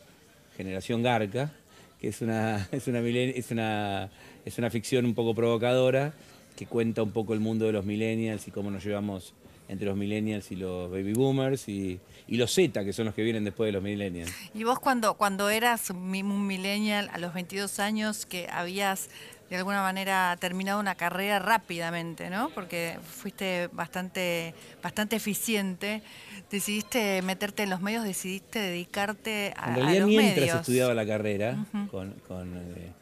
Generación 0.56 1.02
Garca, 1.02 1.52
que 2.00 2.09
es 2.09 2.21
una, 2.23 2.68
es 2.73 2.87
una, 2.87 3.00
es 3.00 3.50
una, 3.50 4.11
es 4.44 4.59
una 4.59 4.71
ficción 4.71 5.04
un 5.04 5.14
poco 5.14 5.35
provocadora 5.35 6.12
que 6.56 6.66
cuenta 6.66 7.02
un 7.02 7.12
poco 7.12 7.35
el 7.35 7.40
mundo 7.40 7.66
de 7.66 7.73
los 7.73 7.85
millennials 7.85 8.47
y 8.49 8.50
cómo 8.50 8.71
nos 8.71 8.85
llevamos 8.85 9.35
entre 9.68 9.87
los 9.87 9.97
millennials 9.97 10.50
y 10.52 10.56
los 10.56 10.90
baby 10.90 11.14
boomers 11.14 11.68
y, 11.68 12.00
los 12.28 12.52
Z, 12.52 12.85
que 12.85 12.92
son 12.92 13.06
los 13.06 13.14
que 13.14 13.23
vienen 13.23 13.44
después 13.44 13.68
de 13.68 13.73
los 13.73 13.82
millennials. 13.82 14.32
Y 14.54 14.64
vos 14.64 14.80
cuando, 14.80 15.14
cuando 15.14 15.49
eras 15.50 15.90
un 15.90 16.11
millennial 16.11 17.11
a 17.12 17.18
los 17.18 17.35
22 17.35 17.78
años, 17.78 18.26
que 18.26 18.49
habías 18.50 19.09
de 19.52 19.59
alguna 19.59 19.82
manera 19.82 20.35
terminado 20.40 20.80
una 20.80 20.94
carrera 20.94 21.38
rápidamente, 21.38 22.30
¿no? 22.30 22.49
Porque 22.54 22.99
fuiste 23.02 23.68
bastante, 23.73 24.54
bastante 24.82 25.16
eficiente. 25.16 26.02
Decidiste 26.50 27.21
meterte 27.21 27.64
en 27.64 27.71
los 27.71 27.82
medios, 27.82 28.04
decidiste 28.04 28.61
dedicarte 28.61 29.52
a, 29.56 29.68
en 29.68 29.75
realidad, 29.75 30.06
mientras 30.06 30.54
estudiaba 30.61 30.94
la 30.94 31.06
carrera 31.06 31.66
con, 31.90 32.11
eh, 32.11 32.92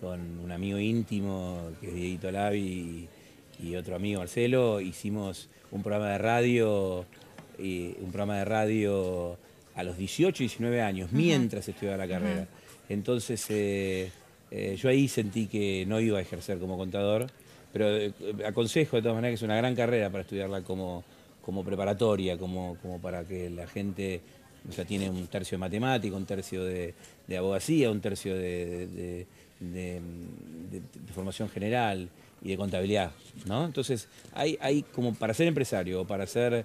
con, 0.00 0.38
un 0.38 0.52
amigo 0.52 0.78
íntimo 0.78 1.70
que 1.80 1.88
es 1.88 1.94
Dieguito 1.94 2.30
Lavi 2.30 3.08
y 3.58 3.74
otro 3.74 3.96
amigo 3.96 4.20
Marcelo, 4.20 4.80
hicimos 4.80 5.48
un 5.72 5.82
programa 5.82 6.10
de 6.10 6.18
radio, 6.18 7.04
y 7.58 7.96
un 7.98 8.12
programa 8.12 8.38
de 8.38 8.44
radio 8.44 9.38
a 9.74 9.82
los 9.82 9.96
18, 9.98 10.38
19 10.38 10.82
años, 10.82 11.10
mientras 11.10 11.68
estudiaba 11.68 11.96
la 11.96 12.06
carrera. 12.06 12.46
Entonces, 12.88 13.44
eh, 13.48 14.12
eh, 14.58 14.76
yo 14.76 14.88
ahí 14.88 15.06
sentí 15.06 15.48
que 15.48 15.84
no 15.86 16.00
iba 16.00 16.18
a 16.18 16.22
ejercer 16.22 16.58
como 16.58 16.78
contador, 16.78 17.26
pero 17.74 17.94
eh, 17.94 18.12
aconsejo 18.46 18.96
de 18.96 19.02
todas 19.02 19.16
maneras 19.16 19.32
que 19.32 19.34
es 19.34 19.42
una 19.42 19.56
gran 19.56 19.74
carrera 19.74 20.08
para 20.08 20.22
estudiarla 20.22 20.62
como, 20.62 21.04
como 21.42 21.62
preparatoria, 21.62 22.38
como, 22.38 22.78
como 22.80 22.98
para 22.98 23.22
que 23.24 23.50
la 23.50 23.66
gente 23.66 24.22
o 24.66 24.72
sea, 24.72 24.86
tiene 24.86 25.10
un 25.10 25.26
tercio 25.26 25.56
de 25.56 25.60
matemática, 25.60 26.16
un 26.16 26.24
tercio 26.24 26.64
de, 26.64 26.94
abogacía, 27.36 27.90
un 27.90 28.00
tercio 28.00 28.34
de, 28.34 29.26
formación 31.14 31.50
general 31.50 32.08
y 32.42 32.48
de 32.48 32.56
contabilidad, 32.56 33.12
¿no? 33.44 33.66
Entonces, 33.66 34.08
hay, 34.32 34.56
hay 34.60 34.82
como 34.82 35.14
para 35.14 35.34
ser 35.34 35.46
empresario 35.46 36.00
o 36.00 36.06
para 36.06 36.26
ser 36.26 36.64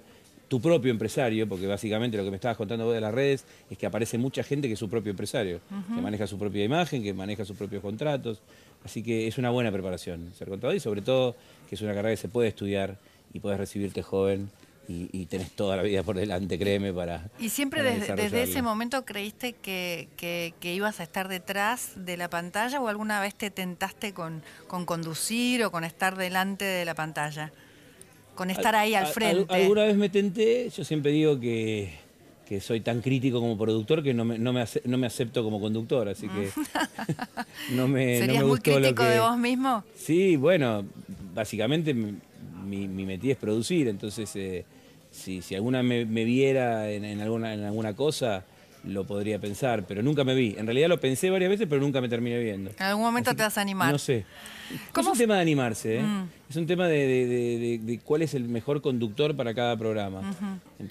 tu 0.52 0.60
propio 0.60 0.90
empresario, 0.90 1.48
porque 1.48 1.66
básicamente 1.66 2.18
lo 2.18 2.24
que 2.24 2.30
me 2.30 2.36
estabas 2.36 2.58
contando 2.58 2.84
vos 2.84 2.92
de 2.92 3.00
las 3.00 3.14
redes 3.14 3.46
es 3.70 3.78
que 3.78 3.86
aparece 3.86 4.18
mucha 4.18 4.42
gente 4.42 4.68
que 4.68 4.74
es 4.74 4.78
su 4.78 4.90
propio 4.90 5.08
empresario, 5.08 5.62
que 5.94 6.02
maneja 6.02 6.26
su 6.26 6.38
propia 6.38 6.62
imagen, 6.62 7.02
que 7.02 7.14
maneja 7.14 7.46
sus 7.46 7.56
propios 7.56 7.80
contratos. 7.80 8.42
Así 8.84 9.02
que 9.02 9.26
es 9.26 9.38
una 9.38 9.48
buena 9.48 9.72
preparación 9.72 10.30
ser 10.36 10.50
contador 10.50 10.76
y 10.76 10.80
sobre 10.80 11.00
todo 11.00 11.36
que 11.70 11.74
es 11.74 11.80
una 11.80 11.94
carrera 11.94 12.10
que 12.10 12.18
se 12.18 12.28
puede 12.28 12.50
estudiar 12.50 12.98
y 13.32 13.40
puedes 13.40 13.58
recibirte 13.58 14.02
joven 14.02 14.50
y, 14.88 15.24
tenés 15.24 15.52
toda 15.52 15.74
la 15.74 15.84
vida 15.84 16.02
por 16.02 16.16
delante, 16.16 16.58
créeme, 16.58 16.92
para... 16.92 17.30
¿Y 17.38 17.48
siempre 17.48 17.82
desde, 17.82 18.42
ese 18.42 18.60
momento 18.60 19.06
creíste 19.06 19.54
que, 19.54 20.10
que, 20.18 20.74
ibas 20.74 21.00
a 21.00 21.02
estar 21.04 21.28
detrás 21.28 21.92
de 21.96 22.18
la 22.18 22.28
pantalla 22.28 22.78
o 22.78 22.88
alguna 22.88 23.22
vez 23.22 23.34
te 23.34 23.50
tentaste 23.50 24.12
con, 24.12 24.42
con 24.68 24.84
conducir 24.84 25.64
o 25.64 25.70
con 25.70 25.84
estar 25.84 26.18
delante 26.18 26.66
de 26.66 26.84
la 26.84 26.94
pantalla? 26.94 27.52
Con 28.34 28.50
estar 28.50 28.74
ahí 28.74 28.94
al 28.94 29.06
frente. 29.06 29.54
alguna 29.54 29.84
vez 29.84 29.96
me 29.96 30.08
tenté, 30.08 30.70
yo 30.70 30.84
siempre 30.84 31.12
digo 31.12 31.38
que, 31.38 31.92
que 32.48 32.60
soy 32.60 32.80
tan 32.80 33.02
crítico 33.02 33.40
como 33.40 33.58
productor 33.58 34.02
que 34.02 34.14
no 34.14 34.24
me, 34.24 34.38
no 34.38 34.52
me, 34.52 35.06
acepto 35.06 35.44
como 35.44 35.60
conductor, 35.60 36.08
así 36.08 36.28
que 36.28 36.48
no 37.74 37.88
me 37.88 38.18
¿Serías 38.18 38.44
muy 38.44 38.60
crítico 38.60 39.02
de 39.02 39.20
vos 39.20 39.36
mismo? 39.38 39.84
Sí, 39.96 40.36
bueno, 40.36 40.84
básicamente 41.34 41.92
mi, 41.92 42.88
mi 42.88 43.04
metí 43.04 43.30
es 43.30 43.36
producir, 43.36 43.88
entonces 43.88 44.34
eh, 44.36 44.64
si, 45.12 45.42
si, 45.42 45.54
alguna 45.54 45.82
me, 45.82 46.04
viera 46.04 46.90
en, 46.90 47.20
alguna, 47.20 47.54
en 47.54 47.64
alguna 47.64 47.94
cosa, 47.94 48.44
lo 48.84 49.04
podría 49.04 49.38
pensar, 49.38 49.84
pero 49.86 50.02
nunca 50.02 50.24
me 50.24 50.34
vi. 50.34 50.54
En 50.58 50.66
realidad 50.66 50.88
lo 50.88 51.00
pensé 51.00 51.30
varias 51.30 51.50
veces, 51.50 51.66
pero 51.68 51.80
nunca 51.80 52.00
me 52.00 52.08
terminé 52.08 52.38
viendo. 52.38 52.70
En 52.70 52.82
algún 52.82 53.04
momento 53.04 53.34
te 53.34 53.42
vas 53.42 53.56
a 53.58 53.60
animar. 53.60 53.92
No 53.92 53.98
sé. 53.98 54.24
es 54.70 55.06
un 55.06 55.16
tema 55.16 55.36
de 55.36 55.40
animarse, 55.40 55.98
¿eh? 55.98 56.02
Mm. 56.02 56.28
es 56.50 56.56
un 56.56 56.66
tema 56.66 56.88
de, 56.88 58.00
cuál 58.04 58.22
es 58.22 58.34
el 58.34 58.48
mejor 58.48 58.82
conductor 58.82 59.36
para 59.36 59.54
cada 59.54 59.76
programa. 59.76 60.34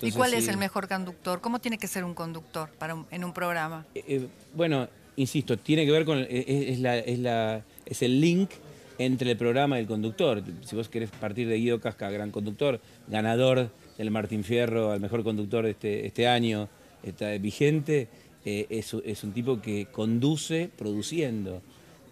¿Y 0.01 0.11
cuál 0.11 0.33
es 0.33 0.47
el 0.47 0.57
mejor 0.57 0.87
conductor? 0.87 1.41
¿Cómo 1.41 1.59
tiene 1.59 1.77
que 1.77 1.87
ser 1.87 2.03
un 2.03 2.13
conductor 2.13 2.69
para 2.77 2.95
en 3.11 3.23
un 3.23 3.33
programa? 3.33 3.85
Eh, 3.95 4.27
bueno, 4.53 4.87
insisto, 5.15 5.57
tiene 5.57 5.85
que 5.85 5.91
ver 5.91 6.05
con, 6.05 6.25
es, 6.29 6.79
la, 6.79 6.97
es, 6.97 7.19
la, 7.19 7.63
es 7.85 8.01
el 8.01 8.21
link 8.21 8.51
entre 8.97 9.31
el 9.31 9.37
programa 9.37 9.77
y 9.77 9.81
el 9.81 9.87
conductor. 9.87 10.43
Si 10.63 10.75
vos 10.75 10.87
querés 10.87 11.09
partir 11.09 11.47
de 11.47 11.57
Guido 11.57 11.79
Casca, 11.81 12.09
gran 12.09 12.31
conductor, 12.31 12.79
ganador 13.07 13.69
del 13.97 14.11
Martín 14.11 14.43
Fierro, 14.43 14.91
al 14.91 14.99
mejor 14.99 15.23
conductor 15.23 15.65
de 15.65 15.71
este, 15.71 16.05
este 16.05 16.27
año, 16.27 16.69
está 17.03 17.29
vigente, 17.37 18.07
eh, 18.45 18.65
es, 18.69 19.23
un 19.23 19.31
tipo 19.33 19.61
que 19.61 19.87
conduce 19.91 20.69
produciendo. 20.75 21.61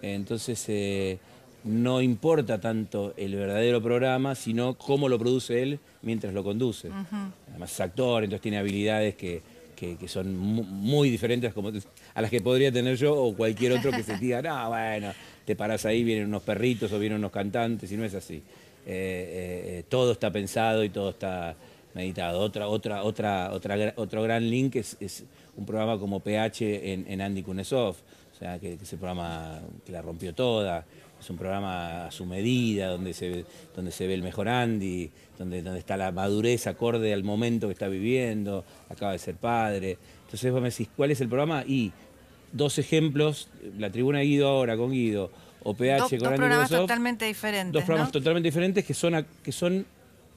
Entonces 0.01 0.63
eh, 0.67 1.19
no 1.63 2.01
importa 2.01 2.60
tanto 2.60 3.13
el 3.17 3.36
verdadero 3.36 3.81
programa, 3.81 4.36
sino 4.36 4.75
cómo 4.75 5.10
lo 5.10 5.19
produce 5.19 5.62
él 5.62 5.79
mientras 6.01 6.34
lo 6.34 6.43
conduce. 6.43 6.89
Además 7.50 7.72
es 7.72 7.79
actor, 7.79 8.24
entonces 8.24 8.41
tiene 8.41 8.58
habilidades 8.58 9.15
que, 9.15 9.41
son 10.08 10.38
muy 10.38 11.10
diferentes 11.10 11.53
como, 11.53 11.72
a 12.13 12.22
las 12.22 12.29
que 12.29 12.41
podría 12.41 12.72
tener 12.72 12.98
yo 12.98 13.15
o 13.15 13.34
cualquier 13.36 13.74
otro 13.74 13.91
que 13.91 14.03
se 14.03 14.17
diga, 14.19 14.41
no, 14.41 14.69
bueno, 14.69 15.13
te 15.46 15.55
paras 15.55 15.86
ahí, 15.86 16.03
vienen 16.03 16.27
unos 16.27 16.43
perritos 16.43 16.91
o 16.91 17.00
vienen 17.00 17.17
unos 17.17 17.31
cantantes, 17.31 17.91
y 17.91 17.98
no 17.98 18.03
es 18.03 18.13
así. 18.13 18.41
Eh, 18.86 19.79
eh, 19.79 19.84
todo 19.88 20.13
está 20.13 20.31
pensado 20.31 20.84
y 20.84 20.89
todo 20.89 21.10
está 21.12 21.55
meditado. 22.00 22.39
Otra, 22.39 22.68
otra, 22.68 23.03
otra, 23.03 23.51
otra, 23.51 23.94
otro 23.96 24.24
gran 24.24 24.50
link 24.50 24.75
es, 24.75 25.25
un 25.56 25.65
programa 25.65 26.00
como 26.00 26.22
PH 26.22 26.94
en, 26.94 27.22
Andy 27.22 27.44
Kunesov, 27.44 27.96
o 27.96 28.38
sea, 28.38 28.60
que, 28.60 28.74
ese 28.74 28.98
programa 28.98 29.60
que 29.86 29.91
la 29.91 30.01
rompió 30.01 30.34
toda. 30.34 30.86
Es 31.20 31.29
un 31.29 31.36
programa 31.36 32.06
a 32.06 32.12
su 32.12 32.25
medida, 32.25 32.88
donde 32.88 33.13
se, 33.13 33.44
donde 33.75 33.91
se 33.91 34.08
ve 34.08 34.13
el 34.13 34.24
mejor 34.24 34.48
Andy, 34.48 35.12
donde, 35.38 35.62
donde 35.62 35.79
está 35.79 35.98
la 35.98 36.13
madurez 36.13 36.65
acorde 36.65 37.13
al 37.13 37.25
momento 37.25 37.68
que 37.68 37.74
está 37.74 37.89
viviendo, 37.89 38.63
acaba 38.88 39.12
de 39.12 39.20
ser 39.20 39.36
padre. 39.36 39.98
Entonces 40.24 40.50
vos 40.50 40.62
me 40.62 40.70
decís, 40.70 40.88
¿cuál 40.96 41.12
es 41.12 41.20
el 41.20 41.27
programa? 41.27 41.65
Y 41.68 41.91
dos 42.53 42.77
ejemplos, 42.77 43.50
la 43.77 43.89
tribuna 43.89 44.20
de 44.20 44.25
Guido 44.25 44.48
ahora 44.48 44.77
con 44.77 44.91
Guido, 44.91 45.29
o 45.63 45.74
PH 45.74 46.10
con 46.10 46.20
dos 46.20 46.34
programas 46.36 46.70
totalmente 46.70 47.25
diferentes. 47.25 47.74
Dos 47.74 47.84
programas 47.84 48.12
totalmente 48.13 48.48
diferentes 48.48 48.86
que 48.86 48.94
son, 48.94 49.25
que 49.44 49.51
son 49.51 49.86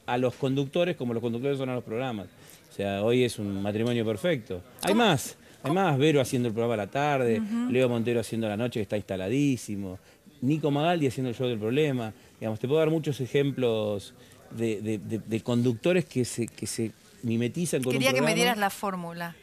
a 0.05 0.17
los 0.17 0.33
conductores 0.35 0.95
como 0.95 1.13
los 1.13 1.21
conductores 1.21 1.57
son 1.57 1.69
a 1.69 1.75
los 1.75 1.83
programas. 1.83 2.27
O 2.69 2.75
sea, 2.75 3.03
hoy 3.03 3.23
es 3.23 3.37
un 3.39 3.61
matrimonio 3.61 4.05
perfecto. 4.05 4.61
Hay 4.81 4.95
más, 4.95 5.37
hay 5.61 5.71
más. 5.71 5.97
Vero 5.97 6.19
haciendo 6.19 6.47
el 6.47 6.53
programa 6.53 6.73
a 6.73 6.77
la 6.77 6.87
tarde, 6.87 7.41
Leo 7.69 7.87
Montero 7.87 8.19
haciendo 8.19 8.47
la 8.47 8.57
noche 8.57 8.79
que 8.79 8.83
está 8.83 8.97
instaladísimo, 8.97 9.99
Nico 10.41 10.71
Magaldi 10.71 11.07
haciendo 11.07 11.29
el 11.29 11.35
show 11.35 11.47
del 11.47 11.59
problema. 11.59 12.13
Digamos, 12.39 12.59
te 12.59 12.67
puedo 12.67 12.79
dar 12.79 12.89
muchos 12.89 13.21
ejemplos 13.21 14.13
de, 14.51 15.41
conductores 15.43 16.05
que 16.05 16.25
se, 16.25 16.47
que 16.47 16.67
se 16.67 16.91
mimetizan 17.21 17.81
con 17.83 17.93
Quería 17.93 18.09
un 18.09 18.15
programa. 18.15 18.27
que 18.27 18.33
me 18.33 18.35
dieras 18.35 18.57
la 18.57 18.69
fórmula. 18.69 19.35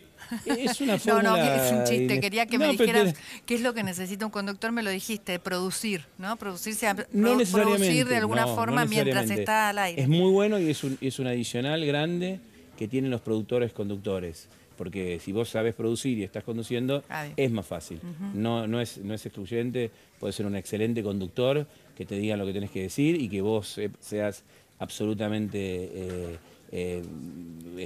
Es 0.45 0.81
una 0.81 0.99
No, 1.07 1.23
no, 1.23 1.37
es 1.37 1.73
un 1.73 1.85
chiste. 1.85 2.21
Quería 2.21 2.47
que 2.47 2.59
me 2.59 2.69
dijeras 2.69 3.15
qué 3.47 3.55
es 3.55 3.61
lo 3.61 3.75
que 3.75 3.83
necesita 3.83 4.25
un 4.25 4.33
conductor, 4.33 4.73
me 4.73 4.83
lo 4.83 4.91
dijiste, 4.91 5.39
producir, 5.39 6.05
¿no? 6.19 6.37
Producirse, 6.37 6.87
no 7.12 7.39
producir 7.50 8.07
de 8.07 8.17
alguna 8.17 8.47
forma 8.47 8.85
mientras 8.85 9.31
está 9.31 9.71
al 9.71 9.79
aire. 9.79 10.03
Es 10.03 10.09
muy 10.09 10.31
bueno 10.31 10.59
y 10.59 10.71
es 10.71 10.85
un, 10.85 10.99
es 11.00 11.19
un 11.19 11.27
adicional 11.27 11.85
grande 11.85 12.41
que 12.79 12.89
tienen 12.89 13.11
los 13.11 13.21
productores 13.21 13.73
conductores. 13.73 14.49
Porque 14.77 15.21
si 15.23 15.33
vos 15.33 15.50
sabes 15.50 15.75
producir 15.75 16.17
y 16.17 16.23
estás 16.23 16.43
conduciendo, 16.43 17.05
es 17.37 17.50
más 17.50 17.67
fácil. 17.67 18.00
no, 18.35 18.67
no, 18.67 18.81
es, 18.81 18.97
no 18.97 19.12
es 19.12 19.27
excluyente, 19.27 19.91
puedes 20.19 20.37
ser 20.37 20.47
un 20.47 20.57
excelente 20.57 21.03
conductor 21.03 21.67
que 21.95 22.07
te 22.07 22.15
diga 22.15 22.39
lo 22.39 22.47
que 22.47 22.55
tenés 22.55 22.71
que 22.71 22.81
decir 22.83 23.21
y 23.21 23.29
que 23.29 23.43
vos 23.43 23.79
seas 24.00 24.43
absolutamente 24.79 25.59
eh, 25.93 26.39
eh, 26.73 27.03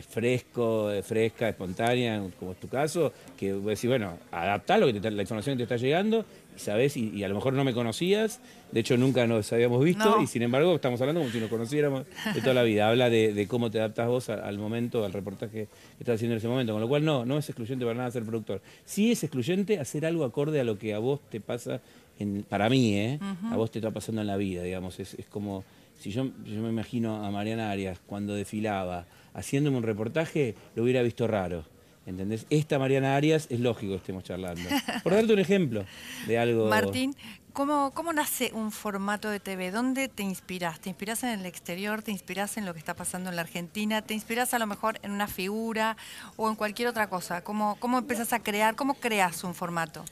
fresco, 0.09 0.91
fresca, 1.03 1.49
espontánea, 1.49 2.23
como 2.39 2.53
es 2.53 2.61
tu 2.61 2.69
caso, 2.69 3.13
que 3.37 3.53
vos 3.53 3.67
decís, 3.67 3.89
bueno, 3.89 4.19
adaptá 4.31 4.79
lo 4.79 4.87
que 4.87 5.11
la 5.11 5.23
información 5.23 5.57
que 5.57 5.59
te 5.59 5.75
está 5.75 5.77
llegando 5.77 6.25
y 6.57 6.61
sabés, 6.61 6.97
y, 6.97 7.23
a 7.25 7.29
lo 7.29 7.35
mejor 7.35 7.53
no 7.53 7.65
me 7.65 7.75
conocías, 7.75 8.41
de 8.71 8.81
hecho 8.81 8.97
nunca 8.97 9.27
nos 9.27 9.53
habíamos 9.53 9.83
visto, 9.83 10.21
y 10.23 10.27
sin 10.27 10.43
embargo 10.43 10.75
estamos 10.77 11.01
hablando 11.01 11.21
como 11.21 11.33
si 11.33 11.41
nos 11.41 11.51
conociéramos 11.51 12.05
de 12.33 12.41
toda 12.41 12.55
la 12.55 12.63
vida. 12.63 12.89
Habla 12.95 13.11
de, 13.11 13.47
cómo 13.49 13.71
te 13.71 13.79
adaptas 13.79 14.09
vos 14.09 14.29
al, 14.29 14.59
momento, 14.59 15.05
al 15.05 15.13
reportaje 15.13 15.69
que 15.97 16.03
estás 16.03 16.17
haciendo 16.17 16.35
en 16.35 16.39
ese 16.39 16.49
momento, 16.49 16.73
con 16.73 16.81
lo 16.81 16.89
cual 16.89 17.05
no, 17.05 17.25
no 17.25 17.39
es 17.39 17.49
excluyente 17.49 17.85
para 17.85 17.99
nada 17.99 18.11
ser 18.11 18.25
productor. 18.25 18.61
Sí 18.85 19.11
es 19.11 19.25
excluyente 19.25 19.79
hacer 19.79 20.07
algo 20.07 20.25
acorde 20.25 20.61
a 20.61 20.65
lo 20.65 20.79
que 20.79 20.95
a 20.95 20.99
vos 20.99 21.21
te 21.29 21.41
pasa, 21.41 21.81
en, 22.19 22.45
para 22.49 22.69
mí, 22.69 22.97
¿eh? 22.97 23.19
a 23.51 23.57
vos 23.57 23.71
te 23.71 23.81
está 23.81 23.91
pasando 23.91 24.21
en 24.21 24.29
la 24.29 24.37
vida, 24.37 24.63
digamos, 24.63 25.01
es, 25.01 25.15
es 25.15 25.27
como 25.27 25.65
si 25.99 26.11
yo, 26.11 26.31
yo 26.45 26.61
me 26.61 26.69
imagino 26.69 27.25
a 27.25 27.31
Mariana 27.31 27.71
Arias 27.71 28.01
cuando 28.07 28.35
desfilaba 28.35 29.07
haciéndome 29.35 29.77
un 29.77 29.83
reportaje, 29.83 30.55
lo 30.75 30.83
hubiera 30.83 31.03
visto 31.03 31.27
raro. 31.27 31.65
¿Entendés? 32.07 32.47
Esta 32.51 32.79
Mariana 32.79 33.17
Arias 33.17 33.47
es 33.49 33.61
lógico 33.61 33.93
que 33.93 33.99
estemos 33.99 34.25
charlando. 34.25 34.69
Por 35.03 35.15
darte 35.15 35.33
un 35.33 35.39
ejemplo 35.39 35.87
de 36.27 36.39
algo. 36.39 36.69
Martín, 36.69 37.17
¿cómo, 37.55 37.93
¿cómo 37.95 38.13
nace 38.13 38.51
un 38.53 38.73
formato 38.73 39.31
de 39.31 39.41
TV? 39.41 39.71
¿Dónde 39.71 40.09
te 40.09 40.23
inspiras? 40.23 40.81
¿Te 40.81 40.91
inspiras 40.91 41.23
en 41.23 41.31
el 41.31 41.47
exterior? 41.47 42.03
¿Te 42.03 42.11
inspiras 42.11 42.59
en 42.59 42.67
lo 42.67 42.75
que 42.75 42.79
está 42.79 42.95
pasando 42.95 43.31
en 43.31 43.37
la 43.37 43.43
Argentina? 43.43 44.03
¿Te 44.03 44.13
inspiras 44.13 44.53
a 44.53 44.59
lo 44.59 44.67
mejor 44.67 44.99
en 45.03 45.13
una 45.13 45.29
figura 45.29 45.97
o 46.37 46.51
en 46.51 46.57
cualquier 46.57 46.89
otra 46.89 47.09
cosa? 47.09 47.43
¿Cómo, 47.43 47.77
cómo 47.81 47.97
empezás 47.97 48.35
a 48.35 48.43
crear? 48.43 48.77
¿Cómo 48.77 48.95
creas 48.95 49.43
un 49.43 49.55
formato? 49.55 50.05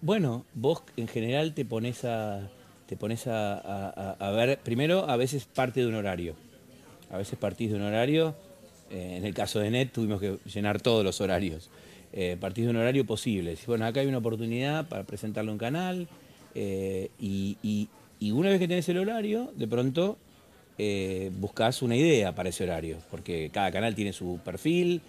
Bueno, 0.00 0.44
vos 0.54 0.82
en 0.96 1.06
general 1.06 1.54
te 1.54 1.64
pones 1.64 2.04
a, 2.04 2.48
te 2.88 2.96
pones 2.96 3.26
a, 3.26 4.32
ver, 4.34 4.58
primero 4.60 5.08
a 5.08 5.16
veces 5.16 5.44
parte 5.44 5.80
de 5.80 5.86
un 5.86 5.94
horario, 5.94 6.34
a 7.10 7.18
veces 7.18 7.38
partís 7.38 7.70
de 7.70 7.76
un 7.76 7.82
horario, 7.82 8.34
eh, 8.90 9.16
en 9.18 9.26
el 9.26 9.34
caso 9.34 9.60
de 9.60 9.70
NET 9.70 9.92
tuvimos 9.92 10.20
que 10.20 10.38
llenar 10.46 10.80
todos 10.80 11.04
los 11.04 11.20
horarios, 11.20 11.68
eh, 12.14 12.38
partís 12.40 12.64
de 12.64 12.70
un 12.70 12.76
horario 12.76 13.04
posible, 13.04 13.56
bueno, 13.66 13.84
acá 13.84 14.00
hay 14.00 14.06
una 14.06 14.18
oportunidad 14.18 14.88
para 14.88 15.04
presentarlo 15.04 15.52
en 15.52 15.58
canal, 15.58 16.08
eh, 16.54 17.10
y, 17.20 17.88
una 18.32 18.48
vez 18.48 18.58
que 18.58 18.66
tenés 18.66 18.88
el 18.88 18.98
horario, 18.98 19.52
de 19.54 19.68
pronto 19.68 20.16
eh, 20.78 21.30
buscas 21.38 21.82
una 21.82 21.94
idea 21.94 22.34
para 22.34 22.48
ese 22.48 22.64
horario, 22.64 22.96
porque 23.10 23.50
cada 23.52 23.70
canal 23.70 23.94
tiene 23.94 24.14
su 24.14 24.40
perfil, 24.42 25.02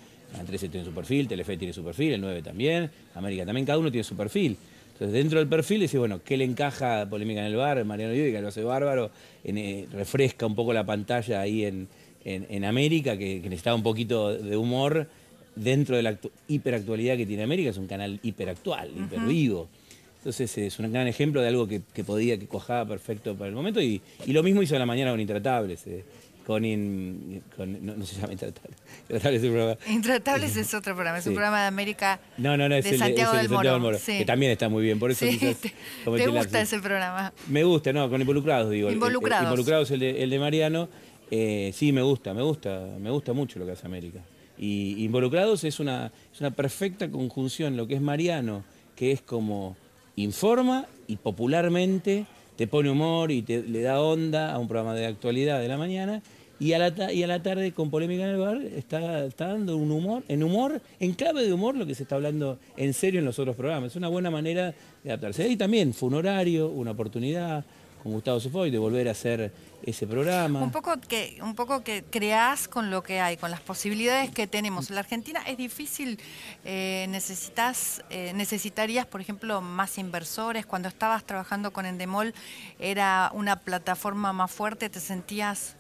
13 0.46 0.70
tiene 0.70 0.86
su 0.86 0.92
perfil, 0.92 1.28
Telefe 1.28 1.58
tiene 1.58 1.74
su 1.74 1.84
perfil, 1.84 2.14
el 2.14 2.22
9 2.22 2.42
también, 2.42 2.92
América 3.16 3.46
también, 3.46 3.66
cada 3.66 3.80
uno 3.80 3.90
tiene 3.90 4.04
su 4.04 4.16
perfil. 4.16 4.58
Entonces, 5.00 5.14
dentro 5.14 5.40
del 5.40 5.48
perfil, 5.48 5.80
decís, 5.80 5.98
bueno, 5.98 6.20
¿qué 6.26 6.36
le 6.36 6.44
encaja 6.44 7.08
Polémica 7.10 7.40
en 7.40 7.46
el 7.46 7.56
Bar? 7.56 7.86
Mariano 7.86 8.14
que 8.14 8.42
lo 8.42 8.50
hace 8.50 8.64
bárbaro, 8.64 9.12
eh, 9.46 9.88
refresca 9.94 10.46
un 10.46 10.56
poco 10.56 10.74
la 10.74 10.86
pantalla 10.86 11.40
ahí 11.40 11.64
en, 11.64 12.66
América, 12.66 13.18
que, 13.18 13.40
necesitaba 13.40 13.78
un 13.78 13.84
poquito 13.84 14.38
de 14.38 14.58
humor, 14.58 15.08
dentro 15.56 15.96
de 15.96 16.04
la 16.04 16.18
hiperactualidad 16.50 17.16
que 17.16 17.26
tiene 17.26 17.44
América, 17.44 17.70
es 17.70 17.78
un 17.78 17.88
canal 17.88 18.20
hiperactual, 18.24 18.90
hipervivo. 18.90 19.70
Entonces 20.18 20.58
es 20.58 20.78
un 20.80 20.92
gran 20.92 21.08
ejemplo 21.08 21.42
de 21.42 21.48
algo 21.48 21.66
que, 21.66 21.80
podía, 22.04 22.38
que 22.38 22.48
cojaba 22.48 22.86
perfecto 22.86 23.36
para 23.36 23.48
el 23.48 23.56
momento. 23.56 23.82
Y, 23.82 24.02
lo 24.28 24.44
mismo 24.44 24.62
hizo 24.62 24.76
en 24.76 24.80
la 24.80 24.86
mañana 24.86 25.12
con 25.12 25.22
Intratables. 25.22 25.88
Eh, 25.88 26.04
con, 26.50 27.86
no, 27.86 28.06
se 28.08 28.16
llama 28.20 28.34
Intratables. 28.34 28.80
Intratables 29.04 29.44
es 29.44 29.48
un 29.48 29.54
programa. 29.54 29.78
Intratables 29.88 30.56
es 30.58 30.74
otro 30.74 30.96
programa, 30.96 31.20
es 31.20 31.28
un 31.28 31.34
programa 31.34 31.62
de 31.62 31.68
América. 31.68 32.20
No, 32.40 32.58
no, 32.58 32.68
no, 32.68 32.74
es 32.74 32.86
de 32.86 32.90
el, 32.90 32.98
Santiago, 32.98 33.34
del, 33.34 33.50
Moro, 33.50 34.00
que 34.04 34.26
también 34.26 34.52
está 34.52 34.68
muy 34.68 34.82
bien. 34.82 34.98
Por 34.98 35.12
eso 35.12 35.28
sí, 35.28 35.38
te, 35.38 36.28
gusta 36.28 36.60
ese 36.60 36.80
programa? 36.80 37.32
Me 37.48 37.64
gusta, 37.64 37.94
no, 37.94 38.10
con 38.10 38.20
Involucrados 38.20 38.72
digo. 38.72 38.90
Involucrados. 38.90 39.44
involucrados 39.44 39.92
el 39.92 40.00
de, 40.00 40.24
el 40.24 40.32
de 40.32 40.40
Mariano. 40.40 40.90
Eh, 41.30 41.72
sí, 41.76 41.92
me 41.92 42.02
gusta, 42.02 42.34
me 42.34 42.42
gusta, 42.42 42.84
me 43.00 43.12
gusta 43.12 43.32
mucho 43.34 43.60
lo 43.60 43.68
que 43.68 43.74
hace 43.74 43.86
América. 43.86 44.22
Y 44.58 45.04
Involucrados 45.04 45.64
es 45.66 45.80
una, 45.80 46.12
es 46.34 46.40
una 46.40 46.50
perfecta 46.50 47.12
conjunción, 47.12 47.78
lo 47.78 47.86
que 47.86 47.94
es 47.94 48.02
Mariano, 48.02 48.64
que 48.96 49.12
es 49.12 49.22
como 49.22 49.78
informa 50.16 50.88
y 51.06 51.18
popularmente 51.18 52.26
te 52.56 52.66
pone 52.66 52.90
humor 52.90 53.32
y 53.32 53.44
te, 53.44 53.62
le 53.62 53.82
da 53.82 54.02
onda 54.02 54.52
a 54.52 54.58
un 54.58 54.68
programa 54.68 54.96
de 54.96 55.06
actualidad 55.06 55.60
de 55.60 55.68
la 55.68 55.78
mañana 55.78 56.24
y 56.60 56.74
a 56.74 56.80
la, 56.80 57.14
y 57.14 57.24
a 57.24 57.28
la 57.28 57.42
tarde 57.42 57.72
con 57.72 57.90
polémica 57.90 58.24
en 58.24 58.30
el 58.30 58.38
bar 58.38 58.62
está, 58.62 59.26
está, 59.26 59.48
dando 59.48 59.78
un 59.78 59.92
humor, 59.92 60.24
en 60.28 60.44
humor, 60.44 60.82
en 61.00 61.14
clave 61.14 61.44
de 61.46 61.54
humor 61.54 61.76
lo 61.76 61.86
que 61.86 61.96
se 61.96 62.04
está 62.04 62.16
hablando 62.16 62.60
en 62.76 62.94
serio 62.94 63.20
en 63.20 63.26
los 63.26 63.40
otros 63.40 63.56
programas. 63.56 63.92
Es 63.92 63.96
una 63.96 64.10
buena 64.10 64.30
manera 64.30 64.74
de 65.04 65.12
adaptarse. 65.12 65.48
Y 65.48 65.56
también 65.56 65.94
fue 65.94 66.10
un 66.10 66.16
horario, 66.16 66.70
una 66.70 66.92
oportunidad, 66.92 67.64
con 68.02 68.14
Gustavo 68.14 68.40
Sufoy 68.40 68.72
de 68.72 68.78
volver 68.78 69.08
a 69.08 69.12
hacer 69.12 69.52
ese 69.84 70.08
programa. 70.08 70.62
Un 70.62 70.72
poco 70.72 71.00
que 71.00 71.38
un 71.42 71.56
poco 71.56 71.84
que 71.84 72.04
creás 72.04 72.68
con 72.68 72.90
lo 72.90 73.04
que 73.04 73.20
hay, 73.20 73.38
con 73.38 73.52
las 73.52 73.62
posibilidades 73.62 74.32
que 74.32 74.48
tenemos. 74.48 74.90
En 74.90 74.96
la 74.96 75.02
Argentina 75.02 75.42
es 75.48 75.58
difícil, 75.58 76.20
eh, 76.66 77.08
necesitas, 77.10 78.04
eh, 78.10 78.34
necesitarías, 78.36 79.06
por 79.06 79.22
ejemplo, 79.22 79.62
más 79.62 79.98
inversores. 79.98 80.66
Cuando 80.66 80.88
estabas 80.88 81.24
trabajando 81.24 81.72
con 81.72 81.86
Endemol, 81.86 82.34
era 82.80 83.32
una 83.34 83.60
plataforma 83.60 84.34
más 84.34 84.52
fuerte, 84.52 84.90
te 84.90 85.00
sentías 85.00 85.76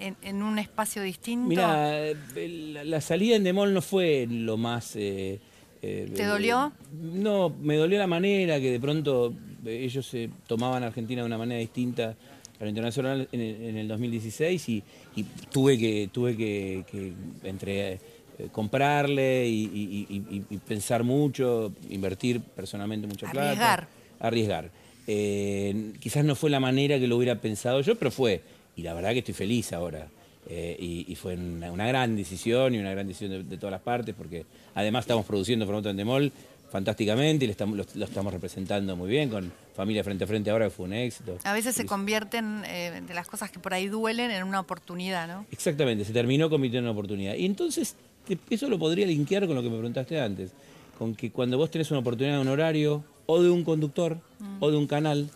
en, 0.00 0.42
un 0.42 0.58
espacio 0.58 1.02
distinto. 1.02 1.48
Mira, 1.48 2.02
la, 2.84 3.00
salida 3.00 3.30
de 3.30 3.36
Endemol 3.36 3.72
no 3.72 3.82
fue 3.82 4.26
lo 4.28 4.56
más. 4.56 4.96
Eh, 4.96 5.40
¿Te 5.80 6.24
dolió? 6.24 6.72
No, 6.92 7.50
me 7.60 7.76
dolió 7.76 7.98
la 7.98 8.06
manera 8.06 8.58
que 8.60 8.70
de 8.72 8.80
pronto 8.80 9.32
ellos 9.64 10.06
se 10.06 10.30
tomaban 10.46 10.82
Argentina 10.82 11.22
de 11.22 11.26
una 11.26 11.38
manera 11.38 11.60
distinta 11.60 12.16
a 12.60 12.64
lo 12.64 12.68
internacional 12.68 13.28
en 13.30 13.76
el, 13.76 13.86
2016 13.86 14.68
y, 14.68 14.82
tuve 15.50 15.78
que, 15.78 16.08
tuve 16.12 16.36
que, 16.36 17.12
entre 17.44 17.92
eh, 17.92 18.00
comprarle 18.50 19.46
y, 19.46 20.58
pensar 20.66 21.04
mucho, 21.04 21.72
invertir 21.88 22.40
personalmente 22.40 23.06
mucha 23.06 23.30
plata. 23.30 23.50
Arriesgar. 23.50 23.88
Arriesgar. 24.20 24.70
Eh, 25.06 25.92
quizás 26.00 26.24
no 26.24 26.34
fue 26.34 26.50
la 26.50 26.60
manera 26.60 26.98
que 26.98 27.06
lo 27.06 27.16
hubiera 27.16 27.40
pensado 27.40 27.80
yo, 27.80 27.94
pero 27.96 28.10
fue. 28.10 28.42
Y 28.78 28.82
la 28.82 28.94
verdad 28.94 29.10
que 29.10 29.18
estoy 29.18 29.34
feliz 29.34 29.72
ahora. 29.72 30.08
Eh, 30.50 31.04
y, 31.06 31.14
fue 31.16 31.34
una, 31.34 31.86
gran 31.88 32.16
decisión 32.16 32.74
y 32.74 32.78
una 32.78 32.92
gran 32.92 33.06
decisión 33.06 33.46
de, 33.46 33.56
todas 33.58 33.72
las 33.72 33.82
partes, 33.82 34.14
porque 34.16 34.46
además 34.74 35.02
estamos 35.02 35.26
produciendo 35.26 35.66
Formato 35.66 35.90
Endemol 35.90 36.32
fantásticamente 36.70 37.44
y 37.44 37.48
lo, 37.48 37.82
estamos 38.04 38.32
representando 38.32 38.96
muy 38.96 39.10
bien 39.10 39.28
con 39.28 39.52
Familia 39.74 40.04
Frente 40.04 40.24
a 40.24 40.26
Frente 40.26 40.50
ahora 40.50 40.66
que 40.66 40.70
fue 40.70 40.86
un 40.86 40.94
éxito. 40.94 41.36
A 41.44 41.52
veces 41.52 41.74
se 41.74 41.84
convierten 41.84 42.62
eh, 42.66 43.02
de 43.06 43.14
las 43.14 43.26
cosas 43.26 43.50
que 43.50 43.58
por 43.58 43.74
ahí 43.74 43.88
duelen 43.88 44.30
en 44.30 44.42
una 44.44 44.60
oportunidad, 44.60 45.28
¿no? 45.28 45.44
Exactamente, 45.50 46.04
se 46.04 46.12
terminó 46.12 46.48
convirtiendo 46.48 46.88
en 46.88 46.92
una 46.92 46.98
oportunidad. 46.98 47.34
Y 47.34 47.44
entonces 47.44 47.96
eso 48.48 48.70
lo 48.70 48.78
podría 48.78 49.06
linkear 49.06 49.46
con 49.46 49.56
lo 49.56 49.62
que 49.62 49.68
me 49.68 49.76
preguntaste 49.76 50.18
antes, 50.18 50.52
con 50.98 51.14
que 51.14 51.30
cuando 51.30 51.58
vos 51.58 51.70
tenés 51.70 51.90
una 51.90 52.00
oportunidad 52.00 52.36
de 52.36 52.42
un 52.42 52.48
horario 52.48 53.04
o 53.26 53.42
de 53.42 53.50
un 53.50 53.64
conductor 53.64 54.18
mm. 54.38 54.56
o 54.60 54.70
de 54.70 54.76
un 54.78 54.86
canal, 54.86 55.28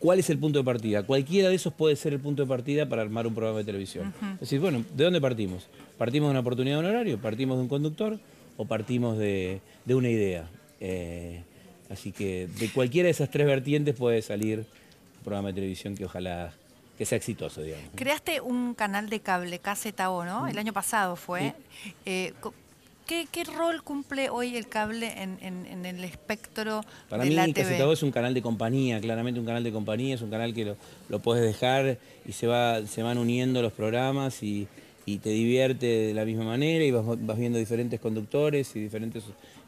¿cuál 0.00 0.18
es 0.18 0.28
el 0.30 0.38
punto 0.38 0.58
de 0.58 0.64
partida? 0.64 1.04
Cualquiera 1.04 1.48
de 1.48 1.54
esos 1.54 1.72
puede 1.72 1.94
ser 1.94 2.14
el 2.14 2.20
punto 2.20 2.42
de 2.42 2.48
partida 2.48 2.88
para 2.88 3.02
armar 3.02 3.28
un 3.28 3.34
programa 3.34 3.58
de 3.58 3.64
televisión. 3.64 4.12
Es 4.34 4.40
decir, 4.40 4.58
bueno, 4.58 4.84
¿de 4.96 5.04
dónde 5.04 5.20
partimos? 5.20 5.68
¿Partimos 5.96 6.26
de 6.28 6.30
una 6.32 6.40
oportunidad 6.40 6.76
de 6.76 6.80
un 6.80 6.90
horario? 6.90 7.18
¿Partimos 7.18 7.56
de 7.56 7.62
un 7.62 7.68
conductor? 7.68 8.18
o 8.60 8.66
partimos 8.66 9.16
de, 9.16 9.62
una 9.86 10.10
idea. 10.10 10.46
Eh, 10.80 11.42
así 11.88 12.12
que 12.12 12.46
de 12.46 12.70
cualquiera 12.70 13.06
de 13.06 13.12
esas 13.12 13.30
tres 13.30 13.46
vertientes 13.46 13.96
puede 13.96 14.20
salir 14.20 14.58
un 14.58 15.24
programa 15.24 15.48
de 15.48 15.54
televisión 15.54 15.94
que 15.94 16.04
ojalá 16.04 16.52
que 16.98 17.06
sea 17.06 17.16
exitoso, 17.16 17.62
digamos. 17.62 17.88
Creaste 17.94 18.42
un 18.42 18.74
canal 18.74 19.08
de 19.08 19.20
cable, 19.20 19.60
KZO, 19.60 20.26
¿no? 20.26 20.46
El 20.46 20.58
año 20.58 20.74
pasado 20.74 21.16
fue. 21.16 21.54
Eh, 22.04 22.34
¿qué, 23.30 23.44
rol 23.44 23.82
cumple 23.82 24.30
hoy 24.30 24.56
el 24.56 24.68
cable 24.68 25.12
en, 25.16 25.86
el 25.86 26.04
espectro 26.04 26.82
Para 27.08 27.24
de 27.24 27.30
mí, 27.30 27.34
la 27.34 27.46
TV? 27.48 27.92
es 27.92 28.02
un 28.02 28.12
canal 28.12 28.34
de 28.34 28.42
compañía, 28.42 29.00
claramente 29.00 29.40
un 29.40 29.46
canal 29.46 29.64
de 29.64 29.72
compañía, 29.72 30.14
es 30.14 30.22
un 30.22 30.30
canal 30.30 30.54
que 30.54 30.64
lo, 30.64 30.76
lo 31.08 31.18
puedes 31.18 31.44
dejar 31.44 31.98
y 32.26 32.32
se, 32.32 32.46
va, 32.46 32.86
se 32.86 33.02
van 33.02 33.18
uniendo 33.18 33.62
los 33.62 33.72
programas 33.72 34.42
y, 34.42 34.68
y 35.06 35.18
te 35.18 35.30
divierte 35.30 35.86
de 35.86 36.14
la 36.14 36.24
misma 36.24 36.44
manera 36.44 36.84
y 36.84 36.90
vas, 36.90 37.04
viendo 37.36 37.58
diferentes 37.58 37.98
conductores 38.00 38.74
y 38.76 38.80
diferentes, 38.80 39.24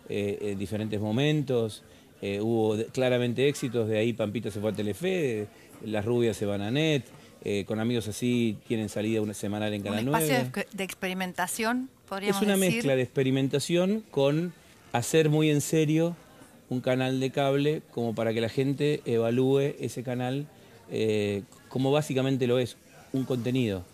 eh, 0.08 0.38
eh, 0.40 0.56
diferentes 0.58 1.00
momentos. 1.00 1.82
Eh, 2.20 2.40
hubo 2.40 2.76
claramente 2.92 3.48
éxitos, 3.48 3.88
de 3.88 3.98
ahí 3.98 4.12
Pampita 4.12 4.50
se 4.50 4.60
fue 4.60 4.70
a 4.70 4.72
Telefe, 4.72 5.48
Las 5.84 6.04
Rubias 6.04 6.36
se 6.36 6.46
van 6.46 6.62
a 6.62 6.70
Net, 6.70 7.04
con 7.66 7.80
amigos 7.80 8.06
así 8.06 8.56
tienen 8.68 8.88
salida 8.88 9.20
una 9.20 9.34
semanal 9.34 9.74
en 9.74 9.82
Canal 9.82 10.08
¿Un 10.08 10.14
espacio 10.14 10.64
de 10.72 10.84
experimentación, 10.84 11.90
podríamos 12.12 12.42
Es 12.42 12.46
una 12.46 12.56
mezcla 12.56 12.96
de 12.96 13.02
experimentación 13.02 14.04
con 14.10 14.52
hacer 14.92 15.30
muy 15.30 15.50
en 15.50 15.60
serio 15.60 16.16
un 16.68 16.80
canal 16.80 17.20
de 17.20 17.30
cable 17.30 17.82
como 17.90 18.14
para 18.14 18.34
que 18.34 18.40
la 18.40 18.48
gente 18.48 19.00
evalúe 19.04 19.74
ese 19.80 20.02
canal 20.02 20.46
como 21.68 21.90
básicamente 21.90 22.46
lo 22.46 22.58
es, 22.58 22.76
un 23.14 23.24
contenido 23.24 23.84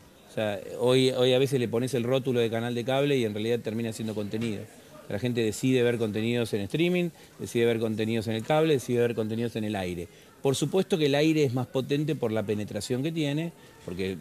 hoy, 0.79 1.11
hoy 1.11 1.33
a 1.33 1.39
veces 1.39 1.61
le 1.61 1.69
pones 1.69 1.95
el 1.95 2.05
rótulo 2.05 2.41
de 2.41 2.51
canal 2.51 2.75
de 2.75 2.85
cable 2.85 3.17
y 3.17 3.25
en 3.25 3.35
realidad 3.35 3.61
termina 3.61 3.93
siendo 3.93 4.15
contenido. 4.15 4.63
La 5.09 5.19
gente 5.19 5.43
decide 5.43 5.83
ver 5.83 5.97
contenidos 5.97 6.53
en 6.53 6.61
streaming, 6.63 7.11
decide 7.39 7.65
ver 7.65 7.79
contenidos 7.79 8.29
en 8.29 8.35
el 8.35 8.43
cable, 8.43 8.75
decide 8.75 9.01
ver 9.01 9.15
contenidos 9.15 9.57
en 9.57 9.65
el 9.65 9.75
aire. 9.75 10.07
Por 10.43 10.55
supuesto 10.55 10.99
que 10.99 11.07
el 11.07 11.15
aire 11.15 11.45
es 11.45 11.53
más 11.53 11.67
potente 11.67 12.15
por 12.15 12.31
la 12.31 12.43
penetración 12.43 13.03
que 13.03 13.13
tiene, 13.13 13.53
porque 13.85 14.17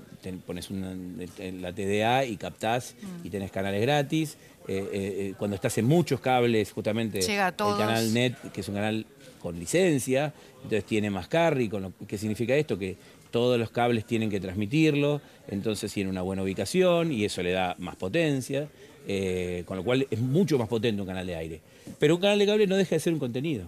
pones 0.45 0.69
la 0.71 1.73
TDA 1.73 2.25
y 2.25 2.37
captás 2.37 2.95
mm. 3.01 3.27
y 3.27 3.29
tenés 3.29 3.51
canales 3.51 3.81
gratis. 3.81 4.37
Eh, 4.67 4.77
eh, 4.77 4.87
eh, 4.93 5.33
cuando 5.37 5.55
estás 5.55 5.77
en 5.77 5.85
muchos 5.85 6.19
cables, 6.19 6.73
justamente 6.73 7.19
el 7.19 7.53
canal 7.55 8.13
NET, 8.13 8.51
que 8.51 8.61
es 8.61 8.67
un 8.67 8.75
canal 8.75 9.05
con 9.39 9.57
licencia, 9.57 10.33
entonces 10.55 10.83
tiene 10.83 11.09
más 11.09 11.27
carry. 11.27 11.69
Con 11.69 11.93
¿Qué 12.07 12.17
significa 12.17 12.55
esto? 12.55 12.77
Que 12.77 12.97
todos 13.31 13.59
los 13.59 13.69
cables 13.69 14.05
tienen 14.05 14.29
que 14.29 14.39
transmitirlo, 14.39 15.21
entonces 15.47 15.91
tiene 15.91 16.09
una 16.09 16.21
buena 16.21 16.43
ubicación 16.43 17.11
y 17.11 17.25
eso 17.25 17.43
le 17.43 17.51
da 17.51 17.75
más 17.79 17.95
potencia, 17.95 18.67
eh, 19.07 19.63
con 19.65 19.77
lo 19.77 19.83
cual 19.83 20.07
es 20.09 20.19
mucho 20.19 20.57
más 20.57 20.67
potente 20.67 21.01
un 21.01 21.07
canal 21.07 21.27
de 21.27 21.35
aire. 21.35 21.61
Pero 21.99 22.15
un 22.15 22.21
canal 22.21 22.39
de 22.39 22.45
cable 22.45 22.67
no 22.67 22.75
deja 22.75 22.95
de 22.95 22.99
ser 22.99 23.13
un 23.13 23.19
contenido. 23.19 23.65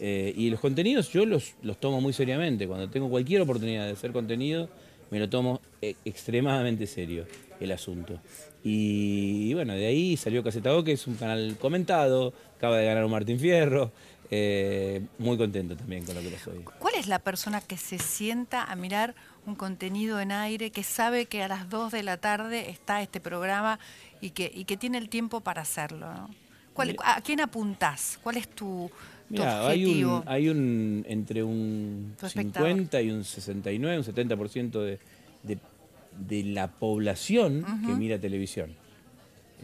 Eh, 0.00 0.32
y 0.36 0.50
los 0.50 0.60
contenidos 0.60 1.10
yo 1.12 1.26
los, 1.26 1.54
tomo 1.80 2.00
muy 2.00 2.12
seriamente. 2.12 2.66
Cuando 2.66 2.88
tengo 2.88 3.08
cualquier 3.08 3.42
oportunidad 3.42 3.86
de 3.86 3.92
hacer 3.92 4.12
contenido, 4.12 4.68
me 5.10 5.18
lo 5.18 5.28
tomo 5.28 5.60
eh, 5.82 5.96
extremadamente 6.04 6.86
serio 6.86 7.26
el 7.60 7.72
asunto. 7.72 8.20
Y, 8.62 9.54
bueno, 9.54 9.74
de 9.74 9.86
ahí 9.86 10.16
salió 10.16 10.42
Caseta 10.42 10.70
que 10.84 10.92
es 10.92 11.06
un 11.06 11.14
canal 11.14 11.56
comentado, 11.60 12.32
acaba 12.56 12.78
de 12.78 12.86
ganar 12.86 13.04
un 13.04 13.10
Martín 13.10 13.38
Fierro, 13.38 13.90
eh, 14.30 15.00
muy 15.18 15.38
contento 15.38 15.76
también 15.76 16.04
con 16.04 16.14
lo 16.14 16.20
que 16.20 16.28
pasó 16.28 16.50
hoy. 16.50 16.64
¿Cuál 16.78 16.94
es 16.96 17.06
la 17.06 17.18
persona 17.18 17.60
que 17.60 17.76
se 17.76 17.98
sienta 17.98 18.64
a 18.64 18.76
mirar 18.76 19.14
un 19.46 19.54
contenido 19.54 20.20
en 20.20 20.32
aire, 20.32 20.70
que 20.70 20.82
sabe 20.82 21.26
que 21.26 21.42
a 21.42 21.48
las 21.48 21.70
2 21.70 21.92
de 21.92 22.02
la 22.02 22.18
tarde 22.18 22.68
está 22.68 23.00
este 23.00 23.20
programa 23.20 23.78
y 24.20 24.30
que, 24.30 24.50
y 24.54 24.64
que 24.64 24.76
tiene 24.76 24.98
el 24.98 25.08
tiempo 25.08 25.40
para 25.40 25.62
hacerlo? 25.62 26.06
¿A 27.04 27.20
quién 27.22 27.40
apuntás? 27.40 28.20
¿Cuál 28.22 28.36
es 28.36 28.48
tu, 28.48 28.90
objetivo? 29.36 30.22
Hay 30.26 30.48
un, 30.48 31.04
entre 31.08 31.42
un 31.42 32.14
50 32.20 33.02
y 33.02 33.10
un 33.10 33.24
69, 33.24 33.98
un 33.98 34.04
70% 34.04 34.70
de, 34.70 34.98
de, 35.42 35.58
de, 36.18 36.42
la 36.44 36.68
población 36.68 37.64
que 37.86 37.92
mira 37.92 38.18
televisión. 38.18 38.70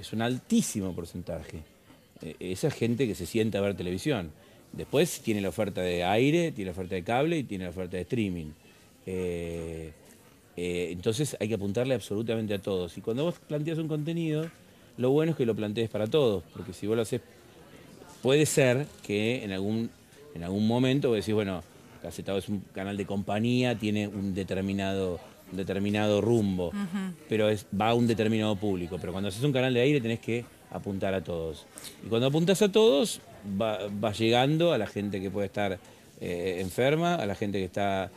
Es 0.00 0.12
un 0.12 0.22
altísimo 0.22 0.94
porcentaje. 0.94 1.62
E, 2.22 2.36
esa 2.52 2.70
gente 2.70 3.06
que 3.06 3.14
se 3.14 3.26
sienta 3.26 3.58
a 3.58 3.60
ver 3.62 3.74
televisión. 3.74 4.30
Después 4.72 5.20
tiene 5.20 5.40
la 5.40 5.48
oferta 5.48 5.80
de 5.82 6.04
aire, 6.04 6.50
tiene 6.52 6.70
la 6.70 6.72
oferta 6.72 6.96
de 6.96 7.04
cable 7.04 7.38
y 7.38 7.44
tiene 7.44 7.64
la 7.64 7.70
oferta 7.70 7.96
de 7.96 8.02
streaming. 8.02 8.50
Eh, 9.06 9.92
eh, 10.56 10.88
entonces 10.90 11.36
hay 11.40 11.48
que 11.48 11.54
apuntarle 11.54 11.94
absolutamente 11.94 12.54
a 12.54 12.58
todos. 12.60 12.96
Y 12.98 13.00
cuando 13.00 13.24
vos 13.24 13.36
planteas 13.38 13.78
un 13.78 13.88
contenido, 13.88 14.50
lo 14.96 15.10
bueno 15.10 15.32
es 15.32 15.38
que 15.38 15.46
lo 15.46 15.54
plantees 15.54 15.90
para 15.90 16.06
todos, 16.06 16.44
porque 16.52 16.72
si 16.72 16.86
vos 16.86 16.96
lo 16.96 17.02
haces, 17.02 17.20
puede 18.24 18.46
ser 18.46 18.86
que 19.06 19.44
en 19.44 19.52
algún, 19.52 19.90
en 20.34 20.44
algún 20.44 20.66
momento 20.66 21.10
vos 21.10 21.18
decís, 21.18 21.34
bueno, 21.34 21.62
Cacetado 22.00 22.38
es 22.38 22.48
un 22.48 22.60
canal 22.72 22.96
de 22.96 23.04
compañía, 23.04 23.78
tiene 23.78 24.08
un 24.08 24.32
determinado, 24.32 25.20
determinado 25.52 26.22
rumbo, 26.22 26.72
pero 27.28 27.50
es, 27.50 27.66
va 27.78 27.90
a 27.90 27.94
un 27.94 28.06
determinado 28.06 28.56
público. 28.56 28.96
Pero 28.98 29.12
cuando 29.12 29.28
haces 29.28 29.42
un 29.42 29.52
canal 29.52 29.74
de 29.74 29.82
aire 29.82 30.00
tenés 30.00 30.20
que 30.20 30.46
apuntar 30.70 31.12
a 31.12 31.22
todos. 31.22 31.66
Y 32.02 32.08
cuando 32.08 32.28
apuntas 32.28 32.62
a 32.62 32.72
todos, 32.72 33.20
vas 33.44 34.18
llegando 34.18 34.72
a 34.72 34.78
la 34.78 34.86
gente 34.86 35.20
que 35.20 35.30
puede 35.30 35.48
estar 35.48 35.78
eh, 36.22 36.60
enferma, 36.62 37.16
a 37.16 37.26
la 37.26 37.34
gente 37.34 37.58
que 37.58 37.66
está 37.66 38.10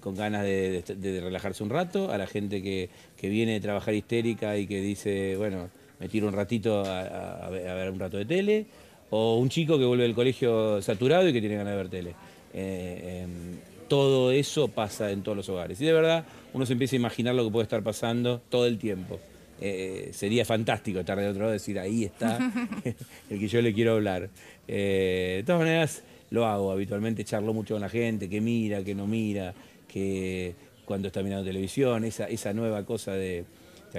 con 0.00 0.14
ganas 0.14 0.42
de, 0.42 0.84
relajarse 1.22 1.62
un 1.62 1.70
rato, 1.70 2.12
a 2.12 2.18
la 2.18 2.26
gente 2.26 2.62
que, 2.62 2.90
viene 3.22 3.52
de 3.52 3.60
trabajar 3.60 3.94
histérica 3.94 4.58
y 4.58 4.66
que 4.66 4.82
dice, 4.82 5.34
bueno, 5.38 5.70
me 5.98 6.10
tiro 6.10 6.28
un 6.28 6.34
ratito 6.34 6.84
a, 6.84 7.48
ver 7.48 7.90
un 7.90 7.98
rato 7.98 8.18
de 8.18 8.26
tele, 8.26 8.66
o 9.10 9.36
un 9.36 9.48
chico 9.48 9.78
que 9.78 9.84
vuelve 9.84 10.04
del 10.04 10.14
colegio 10.14 10.80
saturado 10.82 11.28
y 11.28 11.32
que 11.32 11.40
tiene 11.40 11.56
ganas 11.56 11.72
de 11.72 11.76
ver 11.76 11.88
tele. 11.88 12.14
Eh, 12.52 13.22
em, 13.22 13.58
todo 13.88 14.32
eso 14.32 14.68
pasa 14.68 15.10
en 15.10 15.22
todos 15.22 15.36
los 15.36 15.48
hogares. 15.48 15.80
Y 15.80 15.84
de 15.84 15.92
verdad 15.92 16.24
uno 16.52 16.66
se 16.66 16.72
empieza 16.72 16.96
a 16.96 16.98
imaginar 16.98 17.34
lo 17.34 17.44
que 17.44 17.50
puede 17.50 17.64
estar 17.64 17.82
pasando 17.82 18.40
todo 18.48 18.66
el 18.66 18.78
tiempo. 18.78 19.20
Eh, 19.60 20.10
sería 20.12 20.44
fantástico 20.44 21.00
estar 21.00 21.18
de 21.18 21.28
otro 21.28 21.42
lado 21.42 21.52
y 21.52 21.58
decir, 21.58 21.78
ahí 21.78 22.04
está 22.04 22.38
el 23.30 23.38
que 23.38 23.48
yo 23.48 23.62
le 23.62 23.72
quiero 23.72 23.92
hablar. 23.92 24.28
Eh, 24.68 25.34
de 25.38 25.42
todas 25.44 25.60
maneras, 25.60 26.02
lo 26.30 26.46
hago 26.46 26.72
habitualmente, 26.72 27.24
charlo 27.24 27.54
mucho 27.54 27.74
con 27.74 27.82
la 27.82 27.88
gente, 27.88 28.28
que 28.28 28.40
mira, 28.40 28.82
que 28.82 28.94
no 28.94 29.06
mira, 29.06 29.54
que 29.88 30.54
cuando 30.84 31.08
está 31.08 31.22
mirando 31.22 31.44
televisión, 31.44 32.04
esa, 32.04 32.26
esa 32.26 32.52
nueva 32.52 32.84
cosa 32.84 33.12
de 33.12 33.44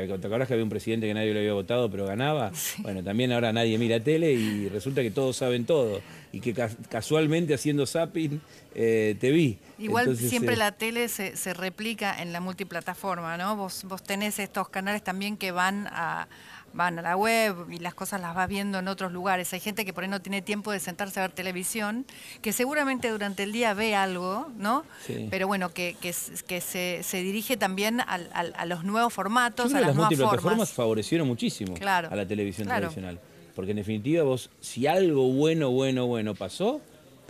¿Te 0.06 0.28
acuerdas 0.28 0.48
que 0.48 0.54
había 0.54 0.64
un 0.64 0.70
presidente 0.70 1.08
que 1.08 1.14
nadie 1.14 1.34
lo 1.34 1.40
había 1.40 1.54
votado 1.54 1.90
pero 1.90 2.06
ganaba? 2.06 2.52
Bueno, 2.80 3.04
también 3.04 3.32
ahora 3.32 3.52
nadie 3.52 3.78
mira 3.78 4.00
tele 4.00 4.34
y 4.34 4.70
resulta 4.70 5.02
que 5.02 5.12
todos 5.12 5.38
saben 5.38 5.66
todo. 5.66 6.02
Y 6.32 6.42
que 6.42 6.54
casualmente 6.90 7.54
haciendo 7.54 7.86
zapping 7.86 8.40
eh, 8.76 9.16
te 9.20 9.32
vi. 9.32 9.58
Igual 9.80 10.16
siempre 10.16 10.54
eh, 10.54 10.58
la 10.58 10.72
tele 10.72 11.08
se, 11.08 11.36
se, 11.36 11.54
replica 11.54 12.22
en 12.22 12.32
la 12.32 12.40
multiplataforma, 12.40 13.38
¿no? 13.38 13.56
Vos, 13.56 13.84
vos 13.86 14.04
tenés 14.04 14.38
estos 14.40 14.70
canales 14.70 15.04
también 15.04 15.38
que 15.38 15.52
van 15.52 15.88
a 15.88 16.28
van 16.74 17.00
a 17.00 17.02
la 17.02 17.16
web 17.16 17.56
y 17.72 17.80
las 17.80 17.94
cosas 17.94 18.22
las 18.22 18.36
vas 18.36 18.48
viendo 18.48 18.80
en 18.80 18.88
otros 18.88 19.12
lugares. 19.12 19.52
Hay 19.54 19.60
gente 19.60 19.86
que 19.86 19.94
por 19.94 20.04
ahí 20.04 20.10
no 20.10 20.22
tiene 20.22 20.42
tiempo 20.42 20.72
de 20.72 20.80
sentarse 20.80 21.20
a 21.20 21.24
ver 21.24 21.32
televisión, 21.32 22.06
que 22.42 22.54
seguramente 22.54 23.10
durante 23.10 23.44
el 23.44 23.52
día 23.52 23.74
ve 23.74 23.96
algo, 23.96 24.50
¿no? 24.58 24.84
Pero 25.30 25.48
bueno, 25.48 25.74
que, 25.74 25.96
que, 26.00 26.14
se, 26.14 27.04
se, 27.04 27.18
dirige 27.18 27.58
también 27.58 28.02
a 28.02 28.66
los 28.66 28.84
nuevos 28.84 29.14
formatos, 29.14 29.74
a 29.74 29.80
las, 29.80 29.88
las 29.88 29.96
multiplataformas 29.96 30.72
favorecieron 30.72 31.28
muchísimo 31.28 31.76
a 31.82 32.16
la 32.16 32.28
televisión 32.28 32.68
tradicional. 32.68 33.20
Porque 33.56 33.72
en 33.72 33.78
definitiva 33.78 34.24
vos, 34.24 34.52
si 34.62 34.86
algo 34.86 35.32
bueno, 35.32 35.72
bueno, 35.72 36.06
bueno 36.06 36.36
pasó, 36.36 36.80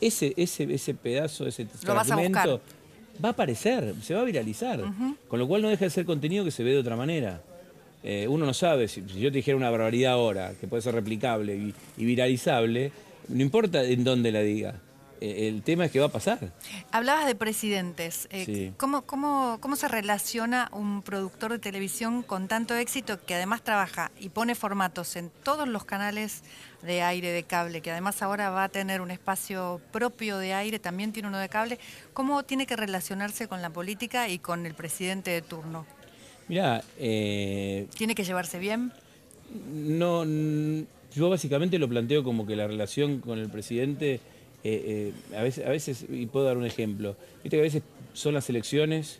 ese, 0.02 0.34
ese, 0.36 0.63
ese 0.73 0.93
pedazo, 0.93 1.47
ese 1.47 1.65
fragmento 1.65 2.62
va 3.23 3.30
a 3.30 3.32
aparecer, 3.32 3.95
se 4.02 4.13
va 4.13 4.21
a 4.21 4.23
viralizar. 4.23 4.82
Con 5.28 5.39
lo 5.39 5.47
cual 5.47 5.62
no 5.62 5.69
deja 5.69 5.86
de 5.86 5.91
ser 5.91 6.06
contenido 6.06 6.43
que 6.43 6.52
se 6.52 6.63
ve 6.63 6.71
de 6.71 6.80
otra 6.80 6.95
manera. 6.95 7.41
Eh, 8.10 8.26
uno 8.26 8.46
no 8.46 8.54
sabe, 8.54 8.88
si, 8.88 9.04
yo 9.06 9.30
te 9.30 9.39
dijera 9.39 9.58
una 9.58 9.70
barbaridad 9.70 10.13
ahora, 10.13 10.54
que 10.62 10.65
puede 10.65 10.82
ser 10.82 10.96
replicable 10.96 11.74
y, 11.98 12.06
viralizable, 12.06 12.93
no 13.28 13.41
importa 13.41 13.84
en 13.84 14.06
dónde 14.06 14.32
la 14.32 14.39
diga. 14.39 14.76
Eh, 15.20 15.50
el 15.50 15.62
tema 15.62 15.84
es 15.84 15.91
que 15.91 16.00
va 16.00 16.06
a 16.06 16.12
pasar. 16.12 16.54
Hablabas 16.93 17.26
de 17.26 17.36
presidentes. 17.36 18.30
Eh, 18.32 18.72
¿cómo, 18.78 19.02
cómo, 19.02 19.58
cómo, 19.60 19.76
se 19.76 19.89
relaciona 19.89 20.70
un 20.72 21.02
productor 21.02 21.52
de 21.52 21.60
televisión 21.60 22.24
con 22.24 22.48
tanto 22.48 22.78
éxito 22.78 23.20
que 23.26 23.36
además 23.36 23.62
trabaja 23.62 24.10
y 24.22 24.30
pone 24.30 24.56
formatos 24.56 25.17
en 25.17 25.30
todos 25.43 25.67
los 25.67 25.84
canales 25.84 26.43
de 26.84 27.02
aire 27.02 27.32
de 27.32 27.43
cable, 27.43 27.82
que 27.82 27.91
además 27.91 28.22
ahora 28.22 28.52
va 28.52 28.63
a 28.63 28.70
tener 28.70 29.02
un 29.02 29.12
espacio 29.12 29.82
propio 29.91 30.38
de 30.38 30.54
aire, 30.54 30.80
también 30.80 31.12
tiene 31.12 31.28
uno 31.28 31.39
de 31.39 31.50
cable? 31.50 31.78
¿Cómo 32.13 32.43
tiene 32.43 32.67
que 32.67 32.78
relacionarse 32.78 33.50
con 33.50 33.62
la 33.62 33.70
política 33.70 34.30
y 34.30 34.39
con 34.39 34.65
el 34.65 34.76
presidente 34.76 35.32
de 35.32 35.41
turno? 35.41 35.86
Mira, 36.47 36.83
eh, 36.97 37.88
¿tiene 37.97 38.15
que 38.15 38.23
llevarse 38.23 38.57
bien? 38.60 38.91
No, 39.73 40.23
yo 41.13 41.29
básicamente 41.29 41.77
lo 41.77 41.89
planteo 41.89 42.23
como 42.23 42.45
que 42.45 42.55
la 42.55 42.67
relación 42.67 43.19
con 43.19 43.39
el 43.39 43.49
presidente, 43.49 44.15
eh, 44.63 45.12
eh, 45.33 45.36
a, 45.36 45.43
veces, 45.43 45.65
a 45.65 45.69
veces, 45.69 46.05
y 46.10 46.25
puedo 46.27 46.45
dar 46.45 46.57
un 46.57 46.65
ejemplo, 46.65 47.15
viste 47.43 47.57
que 47.57 47.60
a 47.60 47.63
veces 47.63 47.83
son 48.13 48.33
las 48.33 48.49
elecciones, 48.49 49.19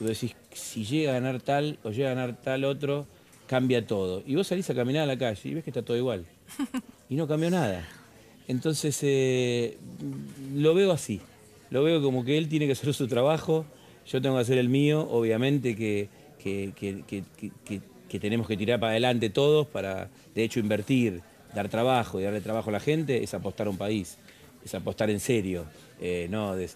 vos 0.00 0.08
decís, 0.08 0.34
si 0.52 0.84
llega 0.84 1.12
a 1.12 1.14
ganar 1.14 1.40
tal 1.40 1.78
o 1.84 1.90
llega 1.90 2.10
a 2.10 2.14
ganar 2.14 2.40
tal 2.42 2.64
otro, 2.64 3.06
cambia 3.46 3.86
todo. 3.86 4.22
Y 4.26 4.34
vos 4.34 4.46
salís 4.46 4.68
a 4.70 4.74
caminar 4.74 5.04
a 5.04 5.06
la 5.06 5.18
calle 5.18 5.40
y 5.48 5.54
ves 5.54 5.64
que 5.64 5.70
está 5.70 5.82
todo 5.82 5.96
igual. 5.96 6.24
Y 7.10 7.16
no 7.16 7.28
cambió 7.28 7.50
nada. 7.50 7.86
Entonces, 8.48 9.76
lo 10.54 10.74
veo 10.74 10.90
así. 10.90 11.20
Lo 11.68 11.84
veo 11.84 12.02
como 12.02 12.24
que 12.24 12.38
él 12.38 12.48
tiene 12.48 12.64
que 12.64 12.72
hacer 12.72 12.94
su 12.94 13.06
trabajo, 13.06 13.66
yo 14.06 14.22
tengo 14.22 14.36
que 14.36 14.40
hacer 14.40 14.56
el 14.56 14.70
mío, 14.70 15.06
obviamente 15.10 15.76
que 15.76 16.08
que, 16.44 18.20
tenemos 18.20 18.46
que 18.46 18.56
tirar 18.56 18.78
para 18.78 18.92
adelante 18.92 19.30
todos 19.30 19.66
para, 19.66 20.08
de 20.34 20.44
hecho, 20.44 20.60
invertir, 20.60 21.22
dar 21.54 21.68
trabajo 21.68 22.20
y 22.20 22.24
darle 22.24 22.40
trabajo 22.40 22.70
a 22.70 22.74
la 22.74 22.80
gente, 22.80 23.22
es 23.22 23.34
apostar 23.34 23.66
a 23.66 23.70
un 23.70 23.78
país, 23.78 24.18
es 24.64 24.74
apostar 24.74 25.10
en 25.10 25.20
serio, 25.20 25.64
eh, 26.00 26.28
no 26.30 26.54
de, 26.54 26.68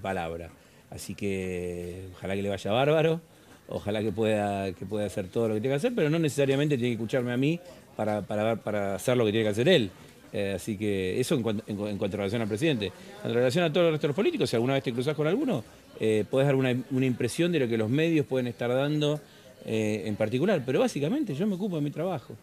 palabra. 0.00 0.50
Así 0.90 1.14
que 1.14 2.08
ojalá 2.14 2.34
que 2.34 2.42
le 2.42 2.48
vaya 2.48 2.72
bárbaro, 2.72 3.20
ojalá 3.68 4.02
que 4.02 4.12
pueda, 4.12 4.72
que 4.72 4.86
pueda 4.86 5.06
hacer 5.06 5.28
todo 5.28 5.48
lo 5.48 5.54
que 5.54 5.60
tiene 5.60 5.74
que 5.74 5.78
hacer, 5.78 5.92
pero 5.94 6.08
no 6.10 6.18
necesariamente 6.18 6.76
tiene 6.76 6.90
que 6.90 7.02
escucharme 7.02 7.32
a 7.32 7.36
mí 7.36 7.60
para, 7.96 8.22
para, 8.22 8.56
para 8.56 8.94
hacer 8.94 9.16
lo 9.16 9.24
que 9.24 9.32
tiene 9.32 9.44
que 9.44 9.50
hacer 9.50 9.68
él. 9.68 9.90
Eh, 10.32 10.52
así 10.56 10.76
que 10.76 11.18
eso 11.18 11.34
en 11.34 11.42
cuanto, 11.42 11.64
en, 11.66 11.96
cuanto, 11.96 12.16
a 12.16 12.18
relación 12.18 12.42
al 12.42 12.48
presidente. 12.48 12.92
En 13.24 13.32
relación 13.32 13.64
a 13.64 13.72
todos 13.72 13.84
los 13.84 13.92
restos 13.92 14.14
políticos, 14.14 14.50
si 14.50 14.56
alguna 14.56 14.74
vez 14.74 14.82
te 14.82 14.92
cruzas 14.92 15.16
con 15.16 15.26
alguno, 15.26 15.64
eh, 16.00 16.24
puedes 16.30 16.46
dar 16.46 16.54
una, 16.54 16.70
impresión 16.70 17.50
de 17.50 17.60
lo 17.60 17.68
que 17.68 17.76
los 17.76 17.90
medios 17.90 18.26
pueden 18.26 18.46
estar 18.46 18.72
dando 18.72 19.20
eh, 19.64 20.04
en 20.06 20.16
particular. 20.16 20.62
Pero 20.64 20.80
básicamente 20.80 21.34
yo 21.34 21.46
me 21.46 21.56
ocupo 21.56 21.76
de 21.76 21.82
mi 21.82 21.90
trabajo. 21.90 22.34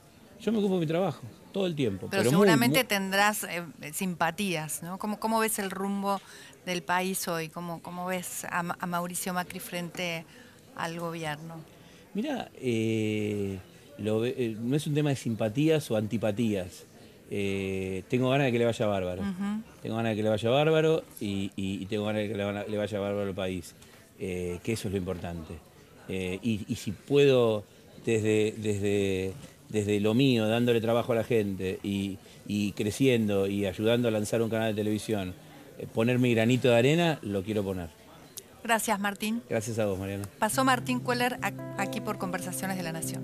Yo 0.42 0.52
me 0.52 0.60
ocupo 0.60 0.76
de 0.76 0.82
mi 0.82 0.88
trabajo 0.88 1.22
todo 1.54 1.66
el 1.66 1.76
tiempo. 1.76 2.08
Pero, 2.12 2.30
seguramente 2.30 2.84
tendrás 2.84 3.46
eh, 3.46 3.64
simpatías, 3.94 4.84
¿no? 4.84 4.98
¿Cómo, 4.98 5.20
¿Cómo, 5.20 5.40
ves 5.40 5.60
el 5.60 5.72
rumbo 5.72 6.20
del 6.66 6.84
país 6.84 7.28
hoy? 7.28 7.48
¿Cómo, 7.48 7.82
cómo 7.82 8.08
ves 8.08 8.46
a, 8.50 8.64
Mauricio 8.64 9.34
Macri 9.34 9.60
frente 9.60 10.26
al 10.76 11.00
gobierno? 11.00 11.56
Mira, 12.14 12.50
no 12.60 14.76
es 14.76 14.88
un 14.88 14.94
tema 14.94 15.12
de 15.12 15.16
simpatías 15.16 15.90
o 15.90 15.96
antipatías. 15.96 16.84
Eh, 17.32 18.04
tengo 18.08 18.30
ganas 18.30 18.46
de 18.46 18.52
que 18.52 18.60
le 18.60 18.66
vaya 18.66 18.86
bárbaro. 18.86 19.24
Tengo 19.82 19.96
ganas 19.96 20.12
de 20.12 20.16
que 20.16 20.24
le 20.24 20.30
vaya 20.30 20.50
bárbaro 20.50 21.04
y, 21.20 21.86
tengo 21.86 22.06
ganas 22.06 22.22
de 22.22 22.30
que 22.30 22.36
le, 22.36 22.78
vaya 22.78 23.00
bárbaro 23.00 23.28
al 23.28 23.36
país. 23.36 23.76
Eh, 24.20 24.60
que 24.64 24.74
eso 24.74 24.88
es 24.88 24.92
lo 24.92 24.98
importante. 24.98 25.54
Eh, 26.08 26.40
y, 26.42 26.76
si 26.76 26.92
puedo, 26.92 27.64
desde, 28.06 28.54
desde, 28.58 29.34
desde 29.70 30.00
lo 30.00 30.14
mío, 30.14 30.48
dándole 30.48 30.82
trabajo 30.82 31.14
a 31.14 31.16
la 31.16 31.24
gente 31.24 31.80
y, 31.84 32.18
creciendo 32.74 33.48
y 33.48 33.66
ayudando 33.66 34.08
a 34.08 34.12
lanzar 34.12 34.42
un 34.42 34.50
canal 34.50 34.76
de 34.76 34.82
televisión, 34.82 35.34
poner 35.94 36.20
mi 36.20 36.34
granito 36.34 36.70
de 36.70 36.76
arena, 36.76 37.20
lo 37.22 37.44
quiero 37.44 37.64
poner. 37.64 37.90
Gracias, 38.64 39.00
Martín. 39.00 39.44
Gracias 39.48 39.78
a 39.78 39.86
vos, 39.86 40.00
Mariana. 40.00 40.28
Pasó 40.40 40.64
Martín 40.64 41.00
Cueller 41.00 41.38
aquí 41.78 42.02
por 42.02 42.18
Conversaciones 42.18 42.78
de 42.78 42.84
la 42.84 42.94
Nación. 42.94 43.24